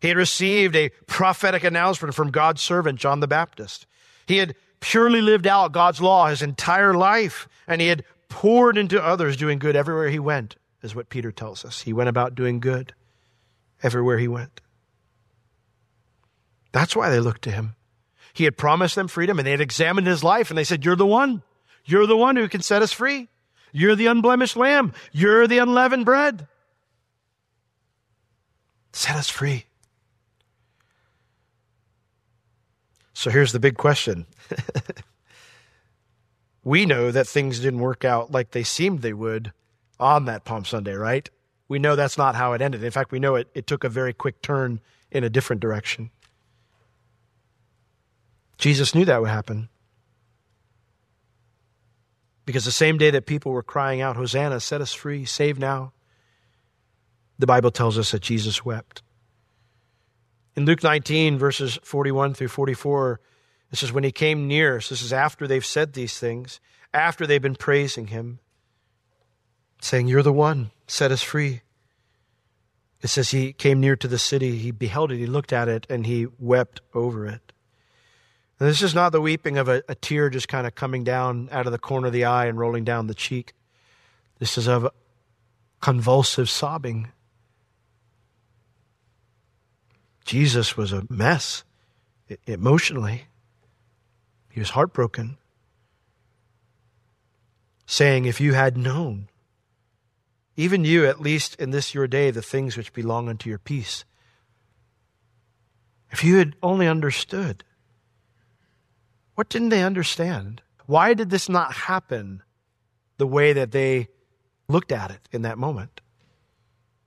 He 0.00 0.08
had 0.08 0.16
received 0.16 0.74
a 0.74 0.90
prophetic 1.06 1.62
announcement 1.62 2.14
from 2.14 2.32
God's 2.32 2.60
servant, 2.60 2.98
John 2.98 3.20
the 3.20 3.28
Baptist. 3.28 3.86
He 4.26 4.38
had 4.38 4.56
purely 4.80 5.20
lived 5.20 5.46
out 5.46 5.70
God's 5.70 6.00
law 6.00 6.26
his 6.26 6.42
entire 6.42 6.92
life, 6.92 7.48
and 7.68 7.80
he 7.80 7.86
had 7.86 8.04
poured 8.28 8.76
into 8.76 9.02
others, 9.02 9.36
doing 9.36 9.60
good 9.60 9.76
everywhere 9.76 10.08
he 10.08 10.18
went, 10.18 10.56
is 10.82 10.94
what 10.94 11.08
Peter 11.08 11.30
tells 11.30 11.64
us. 11.64 11.82
He 11.82 11.92
went 11.92 12.08
about 12.08 12.34
doing 12.34 12.58
good 12.58 12.94
everywhere 13.80 14.18
he 14.18 14.26
went. 14.26 14.60
That's 16.72 16.96
why 16.96 17.10
they 17.10 17.20
looked 17.20 17.42
to 17.42 17.52
him. 17.52 17.76
He 18.32 18.44
had 18.44 18.56
promised 18.56 18.96
them 18.96 19.06
freedom, 19.06 19.38
and 19.38 19.46
they 19.46 19.52
had 19.52 19.60
examined 19.60 20.08
his 20.08 20.24
life, 20.24 20.50
and 20.50 20.58
they 20.58 20.64
said, 20.64 20.84
You're 20.84 20.96
the 20.96 21.06
one. 21.06 21.42
You're 21.84 22.06
the 22.06 22.16
one 22.16 22.36
who 22.36 22.48
can 22.48 22.62
set 22.62 22.82
us 22.82 22.92
free. 22.92 23.28
You're 23.72 23.96
the 23.96 24.06
unblemished 24.06 24.56
lamb. 24.56 24.92
You're 25.12 25.46
the 25.46 25.58
unleavened 25.58 26.04
bread. 26.04 26.46
Set 28.92 29.16
us 29.16 29.28
free. 29.28 29.64
So 33.14 33.30
here's 33.30 33.52
the 33.52 33.60
big 33.60 33.76
question. 33.76 34.26
we 36.64 36.86
know 36.86 37.10
that 37.10 37.26
things 37.26 37.60
didn't 37.60 37.80
work 37.80 38.04
out 38.04 38.30
like 38.30 38.50
they 38.50 38.62
seemed 38.62 39.00
they 39.00 39.12
would 39.12 39.52
on 39.98 40.26
that 40.26 40.44
Palm 40.44 40.64
Sunday, 40.64 40.94
right? 40.94 41.28
We 41.68 41.78
know 41.78 41.96
that's 41.96 42.18
not 42.18 42.34
how 42.34 42.52
it 42.52 42.60
ended. 42.60 42.84
In 42.84 42.90
fact, 42.90 43.12
we 43.12 43.18
know 43.18 43.36
it, 43.36 43.48
it 43.54 43.66
took 43.66 43.84
a 43.84 43.88
very 43.88 44.12
quick 44.12 44.42
turn 44.42 44.80
in 45.10 45.24
a 45.24 45.30
different 45.30 45.60
direction. 45.60 46.10
Jesus 48.58 48.94
knew 48.94 49.04
that 49.04 49.20
would 49.20 49.30
happen. 49.30 49.68
Because 52.44 52.64
the 52.64 52.72
same 52.72 52.98
day 52.98 53.10
that 53.10 53.26
people 53.26 53.52
were 53.52 53.62
crying 53.62 54.00
out, 54.00 54.16
Hosanna, 54.16 54.60
set 54.60 54.80
us 54.80 54.92
free, 54.92 55.24
save 55.24 55.58
now, 55.58 55.92
the 57.38 57.46
Bible 57.46 57.70
tells 57.70 57.98
us 57.98 58.10
that 58.10 58.22
Jesus 58.22 58.64
wept. 58.64 59.02
In 60.54 60.64
Luke 60.64 60.82
19, 60.82 61.38
verses 61.38 61.78
41 61.82 62.34
through 62.34 62.48
44, 62.48 63.20
this 63.70 63.82
is 63.82 63.92
when 63.92 64.04
he 64.04 64.12
came 64.12 64.46
near. 64.46 64.80
So 64.80 64.94
this 64.94 65.02
is 65.02 65.12
after 65.12 65.46
they've 65.46 65.64
said 65.64 65.92
these 65.94 66.18
things, 66.18 66.60
after 66.92 67.26
they've 67.26 67.40
been 67.40 67.56
praising 67.56 68.08
him, 68.08 68.38
saying, 69.80 70.08
You're 70.08 70.22
the 70.22 70.32
one, 70.32 70.70
set 70.86 71.10
us 71.10 71.22
free. 71.22 71.62
It 73.00 73.08
says 73.08 73.30
he 73.30 73.52
came 73.52 73.80
near 73.80 73.96
to 73.96 74.06
the 74.06 74.18
city, 74.18 74.58
he 74.58 74.70
beheld 74.70 75.10
it, 75.10 75.18
he 75.18 75.26
looked 75.26 75.52
at 75.52 75.68
it, 75.68 75.86
and 75.88 76.06
he 76.06 76.26
wept 76.38 76.80
over 76.94 77.26
it. 77.26 77.52
And 78.62 78.70
this 78.70 78.80
is 78.80 78.94
not 78.94 79.10
the 79.10 79.20
weeping 79.20 79.58
of 79.58 79.68
a, 79.68 79.82
a 79.88 79.96
tear 79.96 80.30
just 80.30 80.46
kind 80.46 80.68
of 80.68 80.76
coming 80.76 81.02
down 81.02 81.48
out 81.50 81.66
of 81.66 81.72
the 81.72 81.80
corner 81.80 82.06
of 82.06 82.12
the 82.12 82.26
eye 82.26 82.46
and 82.46 82.56
rolling 82.56 82.84
down 82.84 83.08
the 83.08 83.12
cheek. 83.12 83.54
This 84.38 84.56
is 84.56 84.68
of 84.68 84.88
convulsive 85.80 86.48
sobbing. 86.48 87.08
Jesus 90.24 90.76
was 90.76 90.92
a 90.92 91.04
mess 91.10 91.64
emotionally. 92.46 93.24
He 94.48 94.60
was 94.60 94.70
heartbroken, 94.70 95.38
saying, 97.84 98.26
If 98.26 98.40
you 98.40 98.52
had 98.52 98.76
known, 98.76 99.28
even 100.54 100.84
you, 100.84 101.04
at 101.04 101.20
least 101.20 101.56
in 101.56 101.72
this 101.72 101.94
your 101.94 102.06
day, 102.06 102.30
the 102.30 102.40
things 102.40 102.76
which 102.76 102.92
belong 102.92 103.28
unto 103.28 103.50
your 103.50 103.58
peace, 103.58 104.04
if 106.12 106.22
you 106.22 106.36
had 106.36 106.54
only 106.62 106.86
understood, 106.86 107.64
what 109.34 109.48
didn't 109.48 109.70
they 109.70 109.82
understand? 109.82 110.62
Why 110.86 111.14
did 111.14 111.30
this 111.30 111.48
not 111.48 111.72
happen 111.72 112.42
the 113.18 113.26
way 113.26 113.52
that 113.52 113.72
they 113.72 114.08
looked 114.68 114.92
at 114.92 115.10
it 115.10 115.28
in 115.30 115.42
that 115.42 115.58
moment? 115.58 116.00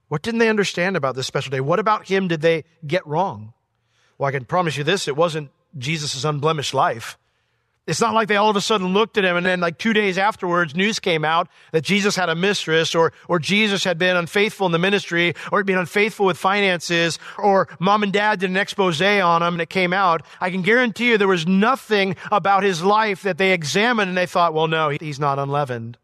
What 0.07 0.21
didn't 0.21 0.39
they 0.39 0.49
understand 0.49 0.95
about 0.95 1.15
this 1.15 1.27
special 1.27 1.51
day? 1.51 1.61
What 1.61 1.79
about 1.79 2.07
him 2.07 2.27
did 2.27 2.41
they 2.41 2.63
get 2.85 3.05
wrong? 3.07 3.53
Well, 4.17 4.27
I 4.27 4.31
can 4.31 4.45
promise 4.45 4.77
you 4.77 4.83
this 4.83 5.07
it 5.07 5.17
wasn't 5.17 5.51
Jesus' 5.77 6.23
unblemished 6.23 6.73
life. 6.73 7.17
It's 7.87 8.01
not 8.01 8.15
like 8.15 8.27
they 8.27 8.35
all 8.35 8.49
of 8.49 8.55
a 8.55 8.61
sudden 8.61 8.93
looked 8.93 9.15
at 9.19 9.25
him 9.25 9.37
and 9.37 9.45
then 9.45 9.59
like 9.59 9.77
two 9.77 9.93
days 9.93 10.17
afterwards 10.17 10.75
news 10.75 10.99
came 10.99 11.23
out 11.23 11.47
that 11.71 11.83
Jesus 11.83 12.15
had 12.15 12.29
a 12.29 12.35
mistress 12.35 12.95
or, 12.95 13.13
or 13.27 13.37
Jesus 13.37 13.83
had 13.83 13.99
been 13.99 14.17
unfaithful 14.17 14.65
in 14.65 14.71
the 14.71 14.79
ministry 14.79 15.35
or 15.51 15.59
had 15.59 15.67
been 15.67 15.77
unfaithful 15.77 16.25
with 16.25 16.35
finances 16.35 17.19
or 17.37 17.67
mom 17.79 18.01
and 18.01 18.11
dad 18.11 18.39
did 18.39 18.49
an 18.49 18.57
expose 18.57 18.99
on 19.01 19.43
him 19.43 19.53
and 19.53 19.61
it 19.61 19.69
came 19.69 19.93
out. 19.93 20.25
I 20.41 20.49
can 20.49 20.63
guarantee 20.63 21.09
you 21.09 21.19
there 21.19 21.27
was 21.27 21.45
nothing 21.45 22.15
about 22.31 22.63
his 22.63 22.81
life 22.81 23.21
that 23.21 23.37
they 23.37 23.51
examined 23.51 24.09
and 24.09 24.17
they 24.17 24.25
thought, 24.25 24.55
well, 24.55 24.67
no, 24.67 24.89
he's 24.89 25.19
not 25.19 25.37
unleavened. 25.37 25.99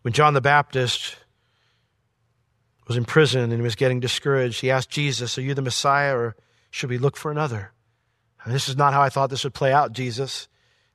When 0.00 0.14
John 0.14 0.32
the 0.32 0.40
Baptist 0.40 1.16
was 2.88 2.96
in 2.96 3.04
prison 3.04 3.42
and 3.42 3.52
he 3.52 3.60
was 3.60 3.74
getting 3.74 4.00
discouraged, 4.00 4.62
he 4.62 4.70
asked 4.70 4.88
Jesus, 4.88 5.36
are 5.36 5.42
you 5.42 5.52
the 5.52 5.62
Messiah 5.62 6.16
or 6.16 6.36
should 6.70 6.88
we 6.88 6.96
look 6.96 7.18
for 7.18 7.30
another? 7.30 7.73
This 8.46 8.68
is 8.68 8.76
not 8.76 8.92
how 8.92 9.00
I 9.02 9.08
thought 9.08 9.30
this 9.30 9.44
would 9.44 9.54
play 9.54 9.72
out, 9.72 9.92
Jesus. 9.92 10.48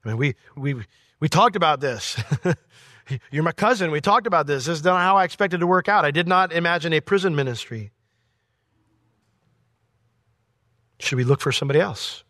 I 0.04 0.10
mean, 0.10 0.18
we, 0.18 0.36
we, 0.56 0.76
we 1.20 1.30
talked 1.30 1.56
about 1.56 1.80
this. 1.80 2.22
You're 3.32 3.44
my 3.44 3.52
cousin. 3.52 3.92
We 3.92 4.02
talked 4.02 4.28
about 4.28 4.46
this. 4.46 4.66
This 4.66 4.80
is 4.80 4.84
not 4.84 5.02
how 5.02 5.18
I 5.18 5.24
expected 5.24 5.60
to 5.62 5.68
work 5.68 5.90
out. 5.90 6.06
I 6.06 6.12
did 6.12 6.28
not 6.28 6.54
imagine 6.54 6.94
a 6.94 7.00
prison 7.00 7.36
ministry. 7.36 7.92
Should 11.00 11.16
we 11.16 11.24
look 11.24 11.42
for 11.42 11.52
somebody 11.52 11.80
else? 11.80 12.24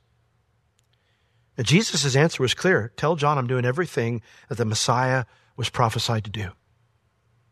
And 1.58 1.68
Jesus' 1.68 2.16
answer 2.16 2.42
was 2.42 2.54
clear. 2.54 2.94
Tell 2.96 3.18
John 3.18 3.38
I'm 3.38 3.48
doing 3.48 3.66
everything 3.66 4.22
that 4.48 4.58
the 4.58 4.66
Messiah 4.66 5.26
was 5.58 5.70
prophesied 5.70 6.24
to 6.24 6.30
do. 6.30 6.52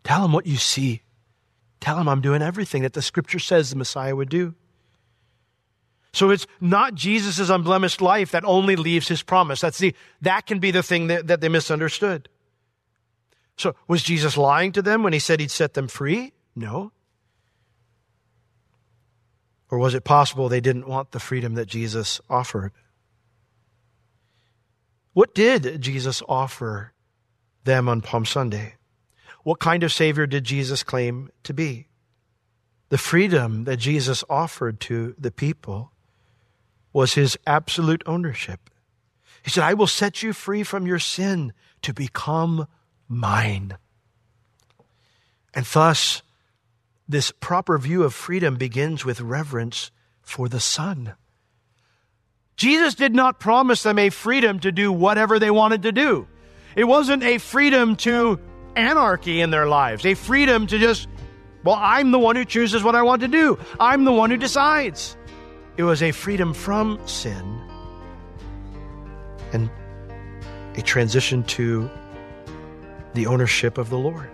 Tell 0.03 0.23
him 0.23 0.31
what 0.31 0.47
you 0.47 0.55
see. 0.55 1.01
Tell 1.81 1.99
him 1.99 2.07
I'm 2.07 2.21
doing 2.21 2.41
everything 2.41 2.83
that 2.83 2.93
the 2.93 3.01
scripture 3.01 3.39
says 3.39 3.69
the 3.69 3.75
Messiah 3.75 4.15
would 4.15 4.29
do. 4.29 4.55
So 6.13 6.29
it's 6.29 6.47
not 6.59 6.95
Jesus' 6.95 7.49
unblemished 7.49 8.01
life 8.01 8.31
that 8.31 8.45
only 8.45 8.75
leaves 8.75 9.07
his 9.07 9.21
promise. 9.21 9.61
That's 9.61 9.77
the, 9.77 9.93
that 10.21 10.45
can 10.45 10.59
be 10.59 10.71
the 10.71 10.83
thing 10.83 11.07
that, 11.07 11.27
that 11.27 11.41
they 11.41 11.49
misunderstood. 11.49 12.29
So 13.57 13.75
was 13.87 14.03
Jesus 14.03 14.37
lying 14.37 14.71
to 14.73 14.81
them 14.81 15.03
when 15.03 15.13
he 15.13 15.19
said 15.19 15.39
he'd 15.39 15.51
set 15.51 15.73
them 15.73 15.87
free? 15.87 16.33
No. 16.55 16.91
Or 19.69 19.77
was 19.77 19.93
it 19.93 20.03
possible 20.03 20.47
they 20.47 20.61
didn't 20.61 20.87
want 20.87 21.11
the 21.11 21.19
freedom 21.19 21.55
that 21.55 21.67
Jesus 21.67 22.21
offered? 22.29 22.71
What 25.13 25.33
did 25.33 25.81
Jesus 25.81 26.21
offer 26.29 26.93
them 27.63 27.89
on 27.89 28.01
Palm 28.01 28.25
Sunday? 28.25 28.75
What 29.43 29.59
kind 29.59 29.83
of 29.83 29.91
Savior 29.91 30.27
did 30.27 30.43
Jesus 30.43 30.83
claim 30.83 31.29
to 31.43 31.53
be? 31.53 31.87
The 32.89 32.97
freedom 32.97 33.65
that 33.65 33.77
Jesus 33.77 34.23
offered 34.29 34.79
to 34.81 35.15
the 35.17 35.31
people 35.31 35.91
was 36.97 37.13
his 37.13 37.37
absolute 37.45 38.01
ownership. 38.07 38.71
He 39.43 39.51
said, 39.51 39.63
I 39.63 39.75
will 39.75 39.85
set 39.85 40.23
you 40.23 40.33
free 40.33 40.63
from 40.63 40.87
your 40.87 40.97
sin 40.97 41.53
to 41.83 41.93
become 41.93 42.67
mine. 43.07 43.77
And 45.53 45.63
thus, 45.63 46.23
this 47.07 47.31
proper 47.31 47.77
view 47.77 48.01
of 48.01 48.15
freedom 48.15 48.55
begins 48.55 49.05
with 49.05 49.21
reverence 49.21 49.91
for 50.23 50.49
the 50.49 50.59
Son. 50.59 51.13
Jesus 52.55 52.95
did 52.95 53.13
not 53.13 53.39
promise 53.39 53.83
them 53.83 53.99
a 53.99 54.09
freedom 54.09 54.59
to 54.61 54.71
do 54.71 54.91
whatever 54.91 55.37
they 55.37 55.51
wanted 55.51 55.83
to 55.83 55.91
do. 55.91 56.27
It 56.75 56.85
wasn't 56.85 57.21
a 57.21 57.37
freedom 57.37 57.95
to 57.97 58.39
anarchy 58.75 59.41
in 59.41 59.51
their 59.51 59.67
lives, 59.67 60.03
a 60.03 60.15
freedom 60.15 60.65
to 60.65 60.79
just, 60.79 61.07
well, 61.63 61.77
I'm 61.77 62.09
the 62.09 62.17
one 62.17 62.35
who 62.35 62.43
chooses 62.43 62.81
what 62.81 62.95
I 62.95 63.03
want 63.03 63.21
to 63.21 63.27
do. 63.27 63.59
I'm 63.79 64.03
the 64.03 64.13
one 64.13 64.31
who 64.31 64.37
decides. 64.37 65.15
It 65.77 65.83
was 65.83 66.01
a 66.01 66.11
freedom 66.11 66.53
from 66.55 66.99
sin 67.05 67.61
and 69.53 69.69
a 70.75 70.81
transition 70.81 71.43
to 71.43 71.87
the 73.13 73.27
ownership 73.27 73.77
of 73.77 73.91
the 73.91 73.97
Lord. 73.97 74.31